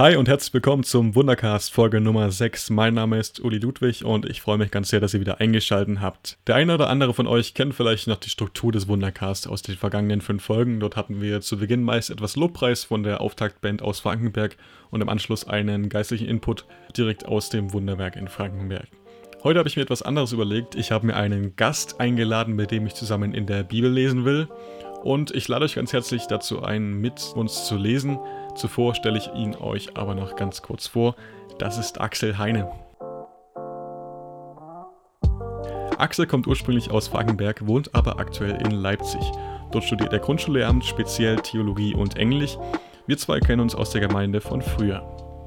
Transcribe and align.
Hi 0.00 0.16
und 0.16 0.30
herzlich 0.30 0.54
willkommen 0.54 0.82
zum 0.82 1.14
Wundercast 1.14 1.74
Folge 1.74 2.00
Nummer 2.00 2.30
6. 2.30 2.70
Mein 2.70 2.94
Name 2.94 3.18
ist 3.18 3.38
Uli 3.38 3.58
Ludwig 3.58 4.02
und 4.02 4.24
ich 4.24 4.40
freue 4.40 4.56
mich 4.56 4.70
ganz 4.70 4.88
sehr, 4.88 4.98
dass 4.98 5.12
ihr 5.12 5.20
wieder 5.20 5.40
eingeschaltet 5.40 6.00
habt. 6.00 6.38
Der 6.46 6.54
eine 6.54 6.72
oder 6.72 6.88
andere 6.88 7.12
von 7.12 7.26
euch 7.26 7.52
kennt 7.52 7.74
vielleicht 7.74 8.06
noch 8.06 8.16
die 8.16 8.30
Struktur 8.30 8.72
des 8.72 8.88
Wundercasts 8.88 9.46
aus 9.46 9.60
den 9.60 9.76
vergangenen 9.76 10.22
fünf 10.22 10.42
Folgen. 10.42 10.80
Dort 10.80 10.96
hatten 10.96 11.20
wir 11.20 11.42
zu 11.42 11.58
Beginn 11.58 11.82
meist 11.82 12.08
etwas 12.08 12.34
Lobpreis 12.36 12.84
von 12.84 13.02
der 13.02 13.20
Auftaktband 13.20 13.82
aus 13.82 14.00
Frankenberg 14.00 14.56
und 14.88 15.02
im 15.02 15.10
Anschluss 15.10 15.46
einen 15.46 15.90
geistlichen 15.90 16.28
Input 16.28 16.64
direkt 16.96 17.26
aus 17.26 17.50
dem 17.50 17.74
Wunderwerk 17.74 18.16
in 18.16 18.28
Frankenberg. 18.28 18.88
Heute 19.44 19.58
habe 19.58 19.68
ich 19.68 19.76
mir 19.76 19.82
etwas 19.82 20.00
anderes 20.00 20.32
überlegt. 20.32 20.76
Ich 20.76 20.92
habe 20.92 21.08
mir 21.08 21.16
einen 21.16 21.56
Gast 21.56 22.00
eingeladen, 22.00 22.56
mit 22.56 22.70
dem 22.70 22.86
ich 22.86 22.94
zusammen 22.94 23.34
in 23.34 23.44
der 23.44 23.64
Bibel 23.64 23.92
lesen 23.92 24.24
will. 24.24 24.48
Und 25.02 25.30
ich 25.34 25.46
lade 25.46 25.66
euch 25.66 25.74
ganz 25.74 25.92
herzlich 25.92 26.26
dazu 26.26 26.62
ein, 26.62 27.02
mit 27.02 27.32
uns 27.34 27.66
zu 27.66 27.76
lesen. 27.76 28.18
Zuvor 28.54 28.94
stelle 28.94 29.18
ich 29.18 29.32
ihn 29.34 29.56
euch 29.56 29.96
aber 29.96 30.14
noch 30.14 30.36
ganz 30.36 30.62
kurz 30.62 30.86
vor. 30.86 31.14
Das 31.58 31.78
ist 31.78 32.00
Axel 32.00 32.38
Heine. 32.38 32.70
Axel 35.98 36.26
kommt 36.26 36.46
ursprünglich 36.46 36.90
aus 36.90 37.08
Frankenberg, 37.08 37.66
wohnt 37.66 37.94
aber 37.94 38.18
aktuell 38.18 38.58
in 38.62 38.70
Leipzig. 38.70 39.20
Dort 39.70 39.84
studiert 39.84 40.12
er 40.12 40.18
Grundschullehramt, 40.18 40.84
speziell 40.84 41.36
Theologie 41.36 41.94
und 41.94 42.16
Englisch. 42.16 42.56
Wir 43.06 43.18
zwei 43.18 43.38
kennen 43.40 43.60
uns 43.60 43.74
aus 43.74 43.90
der 43.90 44.00
Gemeinde 44.00 44.40
von 44.40 44.62
früher. 44.62 45.02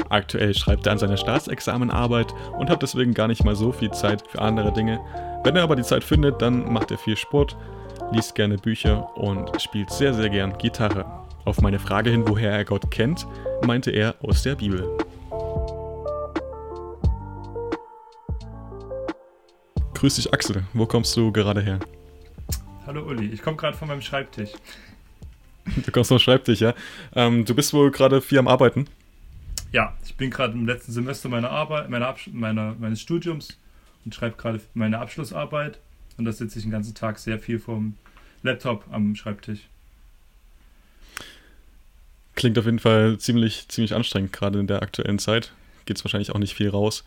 Aktuell 0.10 0.54
schreibt 0.54 0.86
er 0.86 0.92
an 0.92 1.00
seiner 1.00 1.18
Staatsexamenarbeit 1.18 2.34
und 2.60 2.70
hat 2.70 2.84
deswegen 2.84 3.14
gar 3.16 3.28
nicht 3.28 3.44
mal 3.44 3.56
so 3.56 3.72
viel 3.72 3.92
Zeit 3.92 4.24
für 4.28 4.42
andere 4.42 4.72
Dinge. 4.72 5.00
Wenn 5.44 5.56
er 5.56 5.64
aber 5.64 5.76
die 5.76 5.84
Zeit 5.84 6.04
findet, 6.04 6.42
dann 6.42 6.72
macht 6.72 6.92
er 6.92 6.98
viel 7.00 7.18
Sport, 7.18 7.58
liest 8.12 8.36
gerne 8.36 8.58
Bücher 8.58 9.10
und 9.18 9.60
spielt 9.60 9.90
sehr, 9.90 10.14
sehr 10.14 10.30
gern 10.30 10.58
Gitarre. 10.58 11.23
Auf 11.46 11.60
meine 11.60 11.78
Frage 11.78 12.10
hin, 12.10 12.24
woher 12.26 12.52
er 12.52 12.64
Gott 12.64 12.90
kennt, 12.90 13.28
meinte 13.66 13.92
er 13.92 14.16
aus 14.24 14.44
der 14.44 14.56
Bibel. 14.56 14.98
Grüß 19.94 20.16
dich 20.16 20.34
Axel, 20.34 20.64
wo 20.74 20.86
kommst 20.86 21.16
du 21.18 21.34
gerade 21.34 21.62
her? 21.62 21.80
Hallo 22.88 23.04
Uli, 23.06 23.28
ich 23.28 23.42
komme 23.42 23.58
gerade 23.58 23.76
von 23.76 23.90
meinem 23.90 24.02
Schreibtisch. 24.02 24.52
Du 25.86 25.92
kommst 25.92 26.10
vom 26.10 26.20
Schreibtisch, 26.20 26.62
ja. 26.62 26.74
Ähm, 27.16 27.46
du 27.46 27.56
bist 27.56 27.74
wohl 27.74 27.92
gerade 27.92 28.22
viel 28.22 28.38
am 28.38 28.48
Arbeiten? 28.48 28.88
Ja, 29.72 29.98
ich 30.06 30.16
bin 30.16 30.30
gerade 30.30 30.54
im 30.54 30.66
letzten 30.66 30.92
Semester 30.92 31.30
meiner 31.30 31.50
Arbeit, 31.50 31.90
meiner 31.90 32.16
meiner, 32.32 32.76
meines 32.80 33.02
Studiums 33.02 33.58
und 34.06 34.14
schreibe 34.14 34.38
gerade 34.38 34.62
meine 34.74 35.00
Abschlussarbeit. 35.00 35.80
Und 36.18 36.26
da 36.26 36.32
sitze 36.32 36.60
ich 36.60 36.66
den 36.66 36.72
ganzen 36.72 36.94
Tag 36.94 37.18
sehr 37.20 37.40
viel 37.40 37.60
vom 37.60 37.96
Laptop 38.44 38.86
am 38.92 39.16
Schreibtisch. 39.16 39.70
Klingt 42.36 42.58
auf 42.58 42.66
jeden 42.66 42.80
Fall 42.80 43.18
ziemlich, 43.18 43.68
ziemlich 43.68 43.94
anstrengend, 43.94 44.34
gerade 44.34 44.60
in 44.60 44.68
der 44.68 44.82
aktuellen 44.82 45.20
Zeit. 45.20 45.52
Geht 45.86 45.98
es 45.98 46.04
wahrscheinlich 46.04 46.32
auch 46.32 46.40
nicht 46.40 46.56
viel 46.56 46.70
raus. 46.70 47.04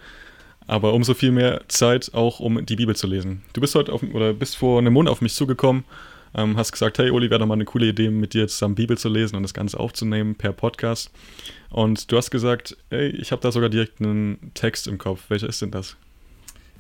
Aber 0.67 0.95
umso 0.95 1.15
viel 1.15 1.33
mehr 1.33 1.63
Zeit 1.69 2.11
auch, 2.15 2.41
um 2.41 2.65
die 2.65 2.77
Bibel 2.77 2.97
zu 2.97 3.07
lesen. 3.07 3.43
Du 3.53 3.61
bist 3.61 3.75
heute 3.75 3.93
auf, 3.93 4.03
oder 4.03 4.33
bist 4.33 4.57
vor 4.57 4.79
einem 4.79 4.93
Monat 4.93 5.13
auf 5.13 5.21
mich 5.21 5.35
zugekommen, 5.35 5.85
ähm, 6.35 6.57
hast 6.57 6.73
gesagt, 6.73 6.99
hey 6.99 7.11
Uli, 7.11 7.31
wäre 7.31 7.41
doch 7.41 7.47
mal 7.47 7.55
eine 7.55 7.65
coole 7.65 7.87
Idee, 7.87 8.11
mit 8.11 8.35
dir 8.35 8.47
zusammen 8.49 8.75
Bibel 8.75 8.99
zu 8.99 9.09
lesen 9.09 9.37
und 9.37 9.43
das 9.43 9.55
Ganze 9.55 9.79
aufzunehmen 9.81 10.35
per 10.35 10.53
Podcast. 10.53 11.11
Und 11.71 12.11
du 12.11 12.17
hast 12.17 12.31
gesagt, 12.31 12.77
hey, 12.91 13.09
ich 13.09 13.33
habe 13.33 13.41
da 13.41 13.53
sogar 13.53 13.69
direkt 13.69 14.01
einen 14.01 14.51
Text 14.55 14.87
im 14.87 14.99
Kopf. 14.99 15.23
Welcher 15.29 15.49
ist 15.49 15.63
denn 15.63 15.71
das? 15.71 15.97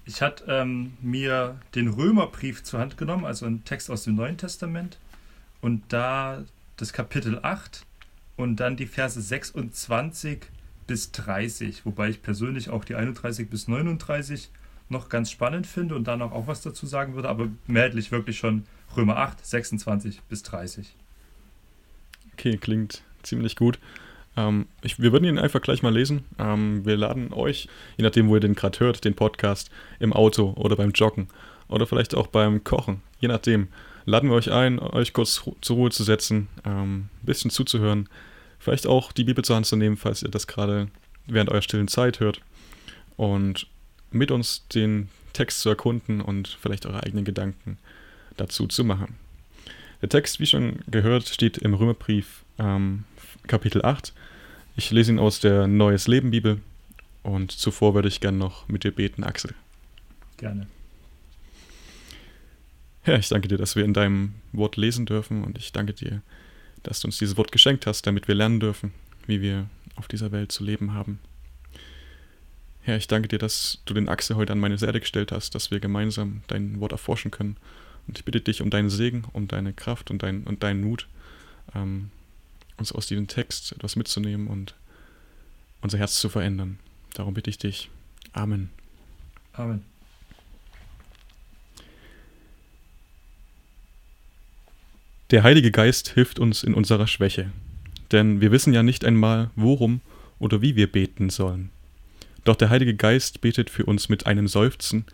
Ich 0.04 0.20
hatte 0.20 0.44
ähm, 0.48 0.92
mir 1.00 1.58
den 1.74 1.88
Römerbrief 1.88 2.62
zur 2.64 2.80
Hand 2.80 2.96
genommen, 2.96 3.24
also 3.24 3.46
einen 3.46 3.64
Text 3.64 3.90
aus 3.90 4.04
dem 4.04 4.14
Neuen 4.14 4.36
Testament. 4.36 4.98
Und 5.60 5.82
da 5.88 6.44
das 6.76 6.92
Kapitel 6.92 7.38
8 7.42 7.85
und 8.36 8.56
dann 8.56 8.76
die 8.76 8.86
Verse 8.86 9.20
26 9.20 10.46
bis 10.86 11.12
30, 11.12 11.84
wobei 11.84 12.10
ich 12.10 12.22
persönlich 12.22 12.70
auch 12.70 12.84
die 12.84 12.94
31 12.94 13.50
bis 13.50 13.68
39 13.68 14.50
noch 14.88 15.08
ganz 15.08 15.30
spannend 15.30 15.66
finde 15.66 15.96
und 15.96 16.04
dann 16.04 16.22
auch 16.22 16.46
was 16.46 16.62
dazu 16.62 16.86
sagen 16.86 17.14
würde, 17.14 17.28
aber 17.28 17.48
mehrheitlich 17.66 18.12
wirklich 18.12 18.38
schon 18.38 18.64
Römer 18.96 19.16
8, 19.16 19.44
26 19.44 20.20
bis 20.28 20.42
30. 20.44 20.94
Okay, 22.34 22.56
klingt 22.56 23.02
ziemlich 23.22 23.56
gut. 23.56 23.78
Ähm, 24.36 24.66
ich, 24.82 25.00
wir 25.00 25.12
würden 25.12 25.24
ihn 25.24 25.38
einfach 25.38 25.60
gleich 25.60 25.82
mal 25.82 25.92
lesen. 25.92 26.24
Ähm, 26.38 26.84
wir 26.84 26.96
laden 26.96 27.32
euch, 27.32 27.68
je 27.96 28.04
nachdem, 28.04 28.28
wo 28.28 28.36
ihr 28.36 28.40
den 28.40 28.54
gerade 28.54 28.78
hört, 28.80 29.04
den 29.04 29.14
Podcast 29.14 29.70
im 29.98 30.12
Auto 30.12 30.52
oder 30.56 30.76
beim 30.76 30.90
Joggen 30.90 31.28
oder 31.68 31.86
vielleicht 31.86 32.14
auch 32.14 32.28
beim 32.28 32.62
Kochen, 32.62 33.02
je 33.18 33.28
nachdem, 33.28 33.68
laden 34.04 34.30
wir 34.30 34.36
euch 34.36 34.52
ein, 34.52 34.78
euch 34.78 35.12
kurz 35.12 35.42
zur 35.60 35.76
Ruhe 35.76 35.90
zu 35.90 36.04
setzen, 36.04 36.48
ähm, 36.64 37.08
ein 37.22 37.26
bisschen 37.26 37.50
zuzuhören, 37.50 38.08
vielleicht 38.58 38.86
auch 38.86 39.12
die 39.12 39.24
Bibel 39.24 39.44
zur 39.44 39.56
Hand 39.56 39.66
zu 39.66 39.76
nehmen, 39.76 39.96
falls 39.96 40.22
ihr 40.22 40.30
das 40.30 40.46
gerade 40.46 40.88
während 41.26 41.50
eurer 41.50 41.62
stillen 41.62 41.88
Zeit 41.88 42.20
hört 42.20 42.40
und 43.16 43.66
mit 44.10 44.30
uns 44.30 44.66
den 44.68 45.08
Text 45.32 45.60
zu 45.60 45.68
erkunden 45.68 46.20
und 46.20 46.48
vielleicht 46.48 46.86
eure 46.86 47.02
eigenen 47.02 47.24
Gedanken 47.24 47.78
dazu 48.36 48.66
zu 48.66 48.84
machen. 48.84 49.16
Der 50.02 50.08
Text, 50.08 50.40
wie 50.40 50.46
schon 50.46 50.80
gehört, 50.86 51.28
steht 51.28 51.58
im 51.58 51.74
Römerbrief 51.74 52.44
ähm, 52.58 53.04
Kapitel 53.46 53.84
8. 53.84 54.12
Ich 54.76 54.90
lese 54.90 55.12
ihn 55.12 55.18
aus 55.18 55.40
der 55.40 55.66
Neues 55.66 56.06
Leben 56.06 56.30
Bibel 56.30 56.60
und 57.22 57.50
zuvor 57.52 57.94
würde 57.94 58.08
ich 58.08 58.20
gerne 58.20 58.38
noch 58.38 58.68
mit 58.68 58.84
dir 58.84 58.92
beten, 58.92 59.24
Axel. 59.24 59.54
Gerne. 60.36 60.66
Herr, 63.02 63.18
ich 63.18 63.28
danke 63.28 63.48
dir, 63.48 63.56
dass 63.56 63.76
wir 63.76 63.84
in 63.84 63.94
deinem 63.94 64.34
Wort 64.52 64.76
lesen 64.76 65.06
dürfen 65.06 65.44
und 65.44 65.58
ich 65.58 65.72
danke 65.72 65.92
dir, 65.92 66.22
dass 66.86 67.00
du 67.00 67.08
uns 67.08 67.18
dieses 67.18 67.36
Wort 67.36 67.52
geschenkt 67.52 67.86
hast, 67.86 68.06
damit 68.06 68.28
wir 68.28 68.34
lernen 68.34 68.60
dürfen, 68.60 68.92
wie 69.26 69.40
wir 69.40 69.68
auf 69.96 70.08
dieser 70.08 70.32
Welt 70.32 70.52
zu 70.52 70.64
leben 70.64 70.92
haben. 70.94 71.18
Herr, 72.82 72.96
ich 72.96 73.08
danke 73.08 73.28
dir, 73.28 73.38
dass 73.38 73.82
du 73.84 73.94
den 73.94 74.08
Axel 74.08 74.36
heute 74.36 74.52
an 74.52 74.60
meine 74.60 74.78
Seite 74.78 75.00
gestellt 75.00 75.32
hast, 75.32 75.54
dass 75.54 75.72
wir 75.72 75.80
gemeinsam 75.80 76.42
dein 76.46 76.78
Wort 76.78 76.92
erforschen 76.92 77.32
können. 77.32 77.56
Und 78.06 78.18
ich 78.18 78.24
bitte 78.24 78.40
dich 78.40 78.62
um 78.62 78.70
deinen 78.70 78.90
Segen, 78.90 79.24
um 79.32 79.48
deine 79.48 79.72
Kraft 79.72 80.12
und, 80.12 80.22
dein, 80.22 80.44
und 80.44 80.62
deinen 80.62 80.84
Mut, 80.84 81.08
ähm, 81.74 82.10
uns 82.76 82.92
aus 82.92 83.08
diesem 83.08 83.26
Text 83.26 83.72
etwas 83.72 83.96
mitzunehmen 83.96 84.46
und 84.46 84.76
unser 85.80 85.98
Herz 85.98 86.20
zu 86.20 86.28
verändern. 86.28 86.78
Darum 87.14 87.34
bitte 87.34 87.50
ich 87.50 87.58
dich. 87.58 87.90
Amen. 88.32 88.70
Amen. 89.52 89.95
Der 95.32 95.42
Heilige 95.42 95.72
Geist 95.72 96.10
hilft 96.10 96.38
uns 96.38 96.62
in 96.62 96.72
unserer 96.72 97.08
Schwäche, 97.08 97.50
denn 98.12 98.40
wir 98.40 98.52
wissen 98.52 98.72
ja 98.72 98.84
nicht 98.84 99.04
einmal, 99.04 99.50
worum 99.56 100.00
oder 100.38 100.62
wie 100.62 100.76
wir 100.76 100.86
beten 100.86 101.30
sollen. 101.30 101.70
Doch 102.44 102.54
der 102.54 102.70
Heilige 102.70 102.94
Geist 102.94 103.40
betet 103.40 103.68
für 103.68 103.86
uns 103.86 104.08
mit 104.08 104.26
einem 104.26 104.46
Seufzen, 104.46 105.04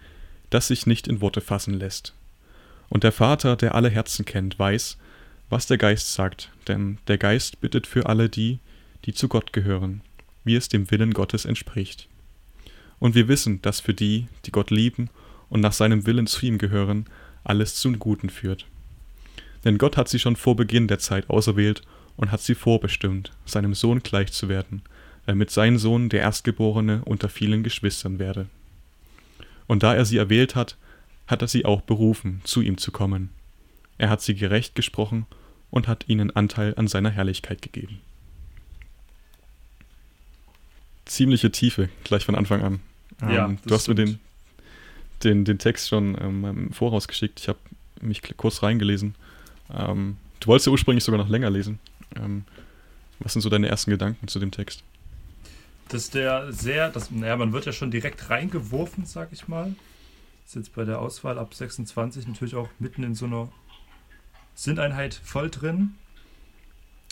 das 0.50 0.68
sich 0.68 0.86
nicht 0.86 1.08
in 1.08 1.22
Worte 1.22 1.40
fassen 1.40 1.72
lässt. 1.72 2.12
Und 2.90 3.04
der 3.04 3.12
Vater, 3.12 3.56
der 3.56 3.74
alle 3.74 3.88
Herzen 3.88 4.26
kennt, 4.26 4.58
weiß, 4.58 4.98
was 5.48 5.66
der 5.66 5.78
Geist 5.78 6.12
sagt, 6.12 6.50
denn 6.68 6.98
der 7.08 7.16
Geist 7.16 7.62
bittet 7.62 7.86
für 7.86 8.04
alle 8.04 8.28
die, 8.28 8.58
die 9.06 9.14
zu 9.14 9.28
Gott 9.28 9.54
gehören, 9.54 10.02
wie 10.44 10.56
es 10.56 10.68
dem 10.68 10.90
Willen 10.90 11.14
Gottes 11.14 11.46
entspricht. 11.46 12.06
Und 12.98 13.14
wir 13.14 13.28
wissen, 13.28 13.62
dass 13.62 13.80
für 13.80 13.94
die, 13.94 14.26
die 14.44 14.52
Gott 14.52 14.70
lieben 14.70 15.08
und 15.48 15.60
nach 15.60 15.72
seinem 15.72 16.04
Willen 16.04 16.26
zu 16.26 16.44
ihm 16.44 16.58
gehören, 16.58 17.06
alles 17.44 17.76
zum 17.76 17.98
Guten 17.98 18.28
führt. 18.28 18.66
Denn 19.64 19.78
Gott 19.78 19.96
hat 19.96 20.08
sie 20.08 20.18
schon 20.18 20.36
vor 20.36 20.56
Beginn 20.56 20.88
der 20.88 20.98
Zeit 20.98 21.30
auserwählt 21.30 21.82
und 22.16 22.30
hat 22.32 22.40
sie 22.40 22.54
vorbestimmt, 22.54 23.32
seinem 23.44 23.74
Sohn 23.74 24.00
gleich 24.00 24.32
zu 24.32 24.48
werden, 24.48 24.82
damit 25.26 25.50
sein 25.50 25.78
Sohn 25.78 26.08
der 26.08 26.20
Erstgeborene 26.20 27.02
unter 27.04 27.28
vielen 27.28 27.62
Geschwistern 27.62 28.18
werde. 28.18 28.46
Und 29.66 29.82
da 29.82 29.94
er 29.94 30.04
sie 30.04 30.16
erwählt 30.16 30.54
hat, 30.54 30.76
hat 31.26 31.42
er 31.42 31.48
sie 31.48 31.64
auch 31.64 31.82
berufen, 31.82 32.40
zu 32.44 32.60
ihm 32.60 32.76
zu 32.78 32.90
kommen. 32.90 33.30
Er 33.98 34.10
hat 34.10 34.20
sie 34.20 34.34
gerecht 34.34 34.74
gesprochen 34.74 35.26
und 35.70 35.86
hat 35.88 36.08
ihnen 36.08 36.34
Anteil 36.34 36.74
an 36.76 36.88
seiner 36.88 37.10
Herrlichkeit 37.10 37.62
gegeben. 37.62 38.00
Ziemliche 41.04 41.50
Tiefe, 41.50 41.88
gleich 42.04 42.24
von 42.24 42.34
Anfang 42.34 42.62
an. 42.62 42.80
Ja, 43.20 43.46
ähm, 43.46 43.58
du 43.64 43.74
hast 43.74 43.84
stimmt. 43.84 43.98
mir 43.98 44.04
den, 44.04 44.18
den, 45.22 45.44
den 45.44 45.58
Text 45.58 45.88
schon 45.88 46.16
ähm, 46.20 46.44
im 46.44 46.72
Voraus 46.72 47.06
geschickt. 47.06 47.40
Ich 47.40 47.48
habe 47.48 47.58
mich 48.00 48.22
kurz 48.36 48.62
reingelesen 48.62 49.14
ähm, 49.74 50.16
du 50.40 50.48
wolltest 50.48 50.66
ja 50.66 50.72
ursprünglich 50.72 51.04
sogar 51.04 51.18
noch 51.18 51.28
länger 51.28 51.50
lesen. 51.50 51.78
Ähm, 52.16 52.44
was 53.20 53.32
sind 53.32 53.42
so 53.42 53.48
deine 53.48 53.68
ersten 53.68 53.90
Gedanken 53.90 54.28
zu 54.28 54.38
dem 54.38 54.50
Text? 54.50 54.82
Dass 55.88 56.10
der 56.10 56.52
sehr, 56.52 56.90
das, 56.90 57.10
naja, 57.10 57.36
man 57.36 57.52
wird 57.52 57.66
ja 57.66 57.72
schon 57.72 57.90
direkt 57.90 58.30
reingeworfen, 58.30 59.04
sag 59.04 59.32
ich 59.32 59.48
mal. 59.48 59.74
Ist 60.46 60.56
jetzt 60.56 60.74
bei 60.74 60.84
der 60.84 60.98
Auswahl 61.00 61.38
ab 61.38 61.54
26 61.54 62.26
natürlich 62.26 62.54
auch 62.54 62.68
mitten 62.78 63.02
in 63.02 63.14
so 63.14 63.26
einer 63.26 63.48
Sinneinheit 64.54 65.14
voll 65.14 65.50
drin. 65.50 65.94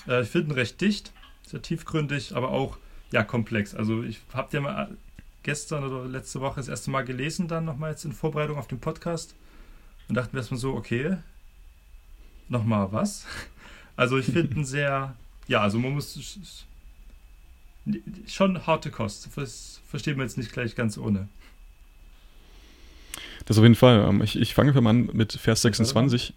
Äh, 0.09 0.23
ich 0.23 0.29
finde 0.29 0.53
ihn 0.53 0.55
recht 0.55 0.81
dicht, 0.81 1.13
sehr 1.47 1.63
tiefgründig, 1.63 2.35
aber 2.35 2.51
auch 2.51 2.79
ja 3.13 3.23
komplex. 3.23 3.75
Also 3.75 4.03
ich 4.03 4.21
habe 4.33 4.49
ja 4.53 4.61
mal 4.61 4.97
gestern 5.43 5.85
oder 5.85 6.07
letzte 6.07 6.41
Woche 6.41 6.57
das 6.57 6.69
erste 6.69 6.91
Mal 6.91 7.05
gelesen, 7.05 7.49
dann 7.49 7.65
nochmal 7.65 7.93
jetzt 7.93 8.05
in 8.05 8.13
Vorbereitung 8.13 8.59
auf 8.59 8.69
den 8.69 8.81
Podcast 8.81 9.35
und 10.09 10.15
dachten 10.15 10.33
wir 10.33 10.41
erstmal 10.41 10.61
so, 10.61 10.75
okay, 10.75 11.17
nochmal 12.51 12.93
was. 12.93 13.27
Also 13.97 14.19
ich 14.19 14.27
finde 14.27 14.61
ein 14.61 14.65
sehr, 14.65 15.15
ja, 15.47 15.61
also 15.61 15.79
man 15.79 15.93
muss 15.93 16.19
schon 18.27 18.67
harte 18.67 18.91
Kost. 18.91 19.29
Das 19.37 19.81
verstehen 19.89 20.17
wir 20.17 20.25
jetzt 20.25 20.39
nicht 20.39 20.53
gleich 20.53 20.75
ganz 20.75 20.97
ohne. 20.97 21.29
Das 23.47 23.59
auf 23.59 23.65
jeden 23.65 23.75
Fall. 23.75 24.07
Ähm, 24.09 24.23
ich, 24.23 24.39
ich 24.39 24.55
fange 24.55 24.79
mal 24.81 24.91
an 24.91 25.11
mit 25.13 25.33
Vers 25.33 25.63
26. 25.63 26.35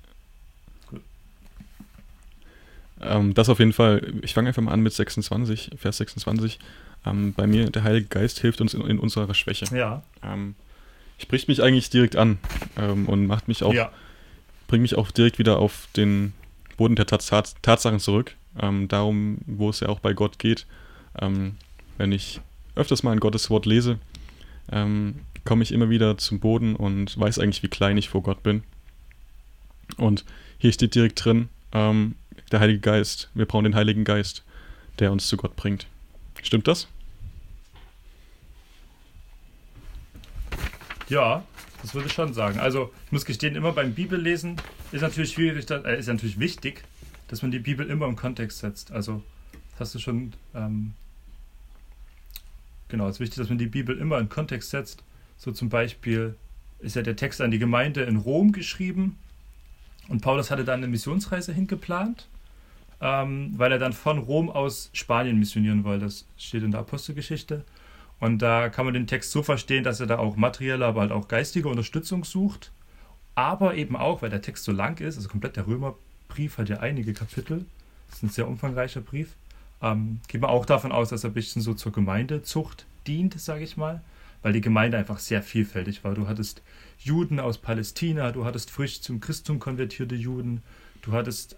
Ähm, 3.01 3.33
das 3.33 3.49
auf 3.49 3.59
jeden 3.59 3.73
Fall. 3.73 4.13
Ich 4.21 4.33
fange 4.33 4.49
einfach 4.49 4.61
mal 4.61 4.71
an 4.71 4.81
mit 4.81 4.93
26, 4.93 5.71
Vers 5.77 5.97
26. 5.97 6.59
Ähm, 7.05 7.33
bei 7.33 7.47
mir, 7.47 7.69
der 7.69 7.83
Heilige 7.83 8.07
Geist 8.07 8.39
hilft 8.39 8.61
uns 8.61 8.73
in, 8.73 8.81
in 8.81 8.99
unserer 8.99 9.33
Schwäche. 9.33 9.65
Ja. 9.75 10.03
Ähm, 10.23 10.55
spricht 11.17 11.47
mich 11.47 11.61
eigentlich 11.61 11.89
direkt 11.89 12.15
an 12.15 12.39
ähm, 12.77 13.07
und 13.07 13.25
macht 13.27 13.47
mich 13.47 13.63
auch, 13.63 13.73
ja. 13.73 13.91
Bringt 14.73 14.81
mich 14.81 14.97
auch 14.97 15.11
direkt 15.11 15.37
wieder 15.37 15.59
auf 15.59 15.87
den 15.95 16.33
Boden 16.77 16.95
der 16.95 17.05
Tats 17.05 17.27
Tatsachen 17.61 17.99
zurück. 17.99 18.35
Ähm, 18.59 18.87
darum, 18.87 19.37
wo 19.45 19.69
es 19.69 19.81
ja 19.81 19.89
auch 19.89 19.99
bei 19.99 20.13
Gott 20.13 20.39
geht. 20.39 20.65
Ähm, 21.21 21.57
wenn 21.99 22.11
ich 22.11 22.41
öfters 22.73 23.03
mal 23.03 23.11
ein 23.11 23.19
Gottes 23.19 23.51
Wort 23.51 23.67
lese, 23.67 23.99
ähm, 24.71 25.19
komme 25.45 25.61
ich 25.61 25.73
immer 25.73 25.91
wieder 25.91 26.17
zum 26.17 26.39
Boden 26.39 26.75
und 26.75 27.19
weiß 27.19 27.37
eigentlich, 27.37 27.61
wie 27.61 27.67
klein 27.67 27.97
ich 27.97 28.09
vor 28.09 28.23
Gott 28.23 28.41
bin. 28.41 28.63
Und 29.97 30.25
hier 30.57 30.73
steht 30.73 30.95
direkt 30.95 31.23
drin, 31.23 31.49
ähm, 31.71 32.15
der 32.51 32.59
Heilige 32.59 32.79
Geist. 32.79 33.29
Wir 33.35 33.45
brauchen 33.45 33.65
den 33.65 33.75
Heiligen 33.75 34.05
Geist, 34.05 34.41
der 34.97 35.11
uns 35.11 35.27
zu 35.27 35.37
Gott 35.37 35.55
bringt. 35.55 35.85
Stimmt 36.41 36.67
das? 36.67 36.87
Ja, 41.09 41.43
das 41.83 41.93
würde 41.93 42.07
ich 42.07 42.13
schon 42.13 42.33
sagen. 42.33 42.59
Also, 42.59 42.91
ich 43.05 43.11
muss 43.11 43.25
gestehen, 43.25 43.55
immer 43.55 43.73
beim 43.73 43.93
Bibellesen 43.93 44.55
ist 44.91 45.01
natürlich 45.01 45.33
schwierig, 45.33 45.69
äh, 45.69 45.99
ist 45.99 46.07
natürlich 46.07 46.39
wichtig, 46.39 46.83
dass 47.27 47.41
man 47.41 47.51
die 47.51 47.59
Bibel 47.59 47.87
immer 47.87 48.07
im 48.07 48.15
Kontext 48.15 48.59
setzt. 48.59 48.91
Also, 48.91 49.21
hast 49.77 49.93
du 49.93 49.99
schon. 49.99 50.33
Ähm, 50.55 50.93
genau, 52.87 53.07
es 53.07 53.17
ist 53.17 53.19
wichtig, 53.19 53.37
dass 53.37 53.49
man 53.49 53.57
die 53.57 53.67
Bibel 53.67 53.97
immer 53.97 54.17
in 54.17 54.29
Kontext 54.29 54.71
setzt. 54.71 55.03
So 55.37 55.51
zum 55.51 55.69
Beispiel 55.69 56.35
ist 56.79 56.95
ja 56.95 57.01
der 57.01 57.15
Text 57.15 57.41
an 57.41 57.51
die 57.51 57.59
Gemeinde 57.59 58.03
in 58.03 58.15
Rom 58.15 58.53
geschrieben 58.53 59.17
und 60.07 60.21
Paulus 60.21 60.51
hatte 60.51 60.63
dann 60.63 60.79
eine 60.79 60.87
Missionsreise 60.87 61.53
hingeplant, 61.53 62.27
ähm, 63.01 63.53
weil 63.57 63.71
er 63.71 63.79
dann 63.79 63.93
von 63.93 64.19
Rom 64.19 64.49
aus 64.49 64.89
Spanien 64.93 65.37
missionieren 65.37 65.83
wollte. 65.83 66.05
Das 66.05 66.25
steht 66.37 66.63
in 66.63 66.71
der 66.71 66.81
Apostelgeschichte. 66.81 67.65
Und 68.23 68.41
da 68.41 68.69
kann 68.69 68.85
man 68.85 68.93
den 68.93 69.05
Text 69.05 69.31
so 69.31 69.43
verstehen, 69.43 69.83
dass 69.83 69.99
er 69.99 70.07
da 70.07 70.17
auch 70.17 70.37
materielle, 70.37 70.85
aber 70.85 71.01
halt 71.01 71.11
auch 71.11 71.27
geistige 71.27 71.67
Unterstützung 71.67 72.23
sucht. 72.23 72.71
Aber 73.35 73.75
eben 73.75 73.97
auch, 73.97 74.21
weil 74.21 74.29
der 74.29 74.41
Text 74.41 74.63
so 74.63 74.71
lang 74.71 74.97
ist, 75.01 75.17
also 75.17 75.27
komplett 75.27 75.57
der 75.57 75.67
Römerbrief 75.67 76.57
hat 76.57 76.69
ja 76.69 76.79
einige 76.79 77.11
Kapitel. 77.11 77.65
Das 78.07 78.19
ist 78.19 78.23
ein 78.23 78.29
sehr 78.29 78.47
umfangreicher 78.47 79.01
Brief. 79.01 79.33
Ähm, 79.81 80.21
geht 80.29 80.39
man 80.39 80.51
auch 80.51 80.65
davon 80.65 80.93
aus, 80.93 81.09
dass 81.09 81.25
er 81.25 81.31
ein 81.31 81.33
bisschen 81.33 81.61
so 81.61 81.73
zur 81.73 81.91
Gemeindezucht 81.91 82.85
dient, 83.07 83.37
sage 83.37 83.65
ich 83.65 83.75
mal. 83.75 83.99
Weil 84.41 84.53
die 84.53 84.61
Gemeinde 84.61 84.97
einfach 84.97 85.19
sehr 85.19 85.43
vielfältig 85.43 86.05
war. 86.05 86.13
Du 86.13 86.25
hattest 86.25 86.61
Juden 86.99 87.41
aus 87.41 87.57
Palästina, 87.57 88.31
du 88.31 88.45
hattest 88.45 88.71
frisch 88.71 89.01
zum 89.01 89.19
Christum 89.19 89.59
konvertierte 89.59 90.15
Juden, 90.15 90.63
du 91.01 91.11
hattest 91.11 91.57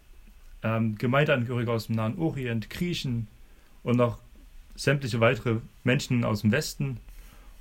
ähm, 0.64 0.98
Gemeindeangehörige 0.98 1.72
aus 1.72 1.86
dem 1.86 1.96
Nahen 1.98 2.18
Orient, 2.18 2.72
Griechen 2.72 3.28
und 3.84 3.98
noch 3.98 4.18
sämtliche 4.76 5.20
weitere 5.20 5.58
Menschen 5.84 6.24
aus 6.24 6.42
dem 6.42 6.52
Westen. 6.52 6.98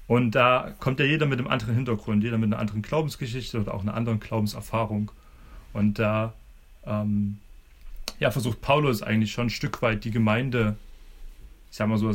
Und 0.07 0.33
da 0.33 0.75
kommt 0.81 1.01
ja 1.01 1.07
jeder 1.07 1.27
mit 1.27 1.39
einem 1.39 1.49
anderen 1.49 1.75
Hintergrund, 1.75 2.23
jeder 2.23 2.39
mit 2.39 2.49
einer 2.53 2.59
anderen 2.59 2.83
Glaubensgeschichte 2.83 3.61
oder 3.61 3.75
auch 3.75 3.83
einer 3.83 3.95
anderen 3.95 4.21
Glaubenserfahrung. 4.21 5.11
Und 5.73 5.99
da 5.99 6.35
ähm, 6.85 7.39
ja, 8.19 8.31
versucht 8.31 8.61
Paulus 8.61 9.03
eigentlich 9.03 9.33
schon 9.33 9.47
ein 9.47 9.51
Stück 9.51 9.83
weit 9.83 10.05
die 10.05 10.11
Gemeinde, 10.11 10.77
ich 11.71 11.77
sag 11.77 11.89
mal 11.89 11.99
so, 11.99 12.13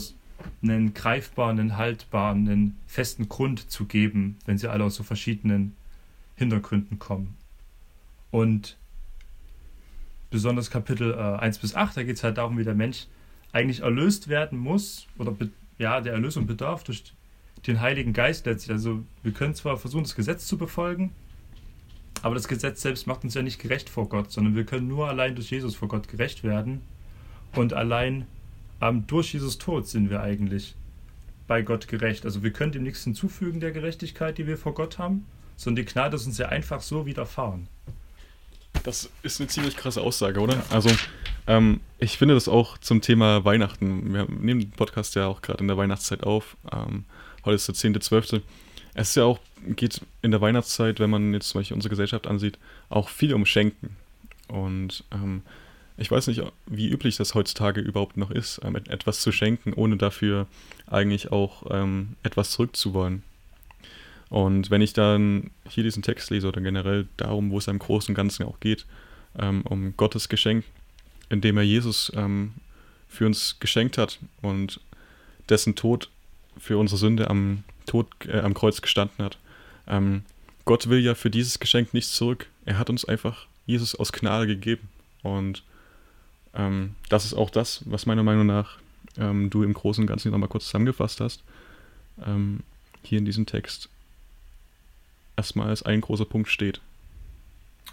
einen 0.61 0.93
greifbaren, 0.93 1.59
einen 1.59 1.77
haltbaren, 1.77 2.47
einen 2.47 2.77
festen 2.87 3.27
Grund 3.27 3.69
zu 3.69 3.85
geben, 3.85 4.37
wenn 4.45 4.57
sie 4.57 4.69
alle 4.69 4.85
aus 4.85 4.95
so 4.95 5.03
verschiedenen 5.03 5.75
Hintergründen 6.35 6.99
kommen. 6.99 7.35
Und 8.31 8.77
besonders 10.29 10.69
Kapitel 10.69 11.13
äh, 11.13 11.39
1 11.39 11.57
bis 11.59 11.75
8, 11.75 11.97
da 11.97 12.03
geht 12.03 12.15
es 12.15 12.23
halt 12.23 12.37
darum, 12.37 12.57
wie 12.57 12.63
der 12.63 12.75
Mensch 12.75 13.07
eigentlich 13.51 13.81
erlöst 13.81 14.27
werden 14.27 14.59
muss 14.59 15.07
oder 15.17 15.35
ja, 15.77 16.01
der 16.01 16.13
Erlösung 16.13 16.45
bedarf 16.45 16.83
durch 16.83 17.03
den 17.67 17.81
Heiligen 17.81 18.13
Geist 18.13 18.45
letztlich. 18.45 18.71
Also 18.71 19.03
wir 19.23 19.31
können 19.31 19.55
zwar 19.55 19.77
versuchen, 19.77 20.03
das 20.03 20.15
Gesetz 20.15 20.45
zu 20.45 20.57
befolgen, 20.57 21.11
aber 22.21 22.35
das 22.35 22.47
Gesetz 22.47 22.81
selbst 22.81 23.07
macht 23.07 23.23
uns 23.23 23.33
ja 23.33 23.41
nicht 23.41 23.59
gerecht 23.59 23.89
vor 23.89 24.09
Gott, 24.09 24.31
sondern 24.31 24.55
wir 24.55 24.65
können 24.65 24.87
nur 24.87 25.07
allein 25.07 25.35
durch 25.35 25.51
Jesus 25.51 25.75
vor 25.75 25.87
Gott 25.87 26.07
gerecht 26.07 26.43
werden 26.43 26.81
und 27.55 27.73
allein 27.73 28.27
ähm, 28.81 29.05
durch 29.07 29.33
Jesus 29.33 29.57
Tod 29.57 29.87
sind 29.87 30.09
wir 30.09 30.21
eigentlich 30.21 30.75
bei 31.47 31.61
Gott 31.61 31.87
gerecht. 31.87 32.25
Also 32.25 32.43
wir 32.43 32.51
können 32.51 32.71
dem 32.71 32.83
nichts 32.83 33.03
hinzufügen 33.03 33.59
der 33.59 33.71
Gerechtigkeit, 33.71 34.37
die 34.37 34.47
wir 34.47 34.57
vor 34.57 34.73
Gott 34.73 34.99
haben, 34.99 35.25
sondern 35.55 35.85
die 35.85 35.91
Gnade 35.91 36.15
ist 36.15 36.25
uns 36.25 36.37
ja 36.37 36.49
einfach 36.49 36.81
so 36.81 37.05
widerfahren. 37.05 37.67
Das 38.83 39.09
ist 39.23 39.41
eine 39.41 39.49
ziemlich 39.49 39.75
krasse 39.75 40.01
Aussage, 40.01 40.39
oder? 40.39 40.63
Also 40.69 40.89
ähm, 41.49 41.79
ich 41.97 42.17
finde 42.17 42.35
das 42.35 42.47
auch 42.47 42.77
zum 42.77 43.01
Thema 43.01 43.43
Weihnachten. 43.43 44.13
Wir 44.13 44.25
nehmen 44.29 44.61
den 44.61 44.71
Podcast 44.71 45.15
ja 45.15 45.27
auch 45.27 45.41
gerade 45.41 45.59
in 45.61 45.67
der 45.67 45.77
Weihnachtszeit 45.77 46.23
auf. 46.23 46.55
Ähm, 46.71 47.05
heute 47.43 47.55
ist 47.55 47.67
der 47.67 47.75
10.12. 47.75 48.41
Es 48.93 49.09
ist 49.09 49.15
ja 49.15 49.23
auch, 49.23 49.39
geht 49.75 50.01
in 50.21 50.29
der 50.29 50.41
Weihnachtszeit, 50.41 50.99
wenn 50.99 51.09
man 51.09 51.33
jetzt 51.33 51.49
zum 51.49 51.59
Beispiel 51.59 51.73
unsere 51.73 51.89
Gesellschaft 51.89 52.27
ansieht, 52.27 52.59
auch 52.89 53.09
viel 53.09 53.33
um 53.33 53.47
Schenken. 53.47 53.95
Und 54.47 55.03
ähm, 55.11 55.41
ich 55.97 56.11
weiß 56.11 56.27
nicht, 56.27 56.43
wie 56.67 56.87
üblich 56.87 57.17
das 57.17 57.33
heutzutage 57.33 57.81
überhaupt 57.81 58.15
noch 58.15 58.29
ist, 58.29 58.61
ähm, 58.63 58.75
etwas 58.75 59.19
zu 59.21 59.31
schenken, 59.31 59.73
ohne 59.73 59.97
dafür 59.97 60.45
eigentlich 60.85 61.31
auch 61.31 61.63
ähm, 61.71 62.15
etwas 62.21 62.51
zurückzuwollen. 62.51 63.23
Und 64.29 64.69
wenn 64.69 64.81
ich 64.81 64.93
dann 64.93 65.49
hier 65.67 65.83
diesen 65.83 66.03
Text 66.03 66.29
lese 66.29 66.47
oder 66.47 66.61
generell 66.61 67.07
darum, 67.17 67.49
wo 67.49 67.57
es 67.57 67.67
im 67.67 67.79
Großen 67.79 68.11
und 68.11 68.15
Ganzen 68.15 68.45
auch 68.45 68.59
geht, 68.59 68.85
ähm, 69.37 69.63
um 69.63 69.97
Gottes 69.97 70.29
Geschenk, 70.29 70.63
indem 71.29 71.57
er 71.57 71.63
Jesus 71.63 72.11
ähm, 72.15 72.53
für 73.07 73.25
uns 73.25 73.57
geschenkt 73.59 73.97
hat 73.97 74.19
und 74.41 74.79
dessen 75.49 75.75
Tod 75.75 76.09
für 76.57 76.77
unsere 76.77 76.97
Sünde 76.97 77.29
am, 77.29 77.63
Tod, 77.85 78.07
äh, 78.25 78.39
am 78.39 78.53
Kreuz 78.53 78.81
gestanden 78.81 79.23
hat. 79.23 79.37
Ähm, 79.87 80.23
Gott 80.65 80.89
will 80.89 80.99
ja 80.99 81.15
für 81.15 81.29
dieses 81.29 81.59
Geschenk 81.59 81.93
nichts 81.93 82.13
zurück. 82.13 82.47
Er 82.65 82.77
hat 82.77 82.89
uns 82.89 83.05
einfach 83.05 83.47
Jesus 83.65 83.95
aus 83.95 84.11
Gnade 84.11 84.45
gegeben. 84.45 84.89
Und 85.23 85.63
ähm, 86.53 86.95
das 87.09 87.25
ist 87.25 87.33
auch 87.33 87.49
das, 87.49 87.81
was 87.85 88.05
meiner 88.05 88.23
Meinung 88.23 88.45
nach 88.45 88.77
ähm, 89.17 89.49
du 89.49 89.63
im 89.63 89.73
Großen 89.73 90.03
und 90.03 90.07
Ganzen 90.07 90.31
nochmal 90.31 90.49
kurz 90.49 90.65
zusammengefasst 90.65 91.21
hast. 91.21 91.43
Ähm, 92.25 92.61
hier 93.03 93.17
in 93.17 93.25
diesem 93.25 93.45
Text 93.45 93.89
erstmal 95.35 95.69
als 95.69 95.83
ein 95.83 96.01
großer 96.01 96.25
Punkt 96.25 96.49
steht. 96.49 96.81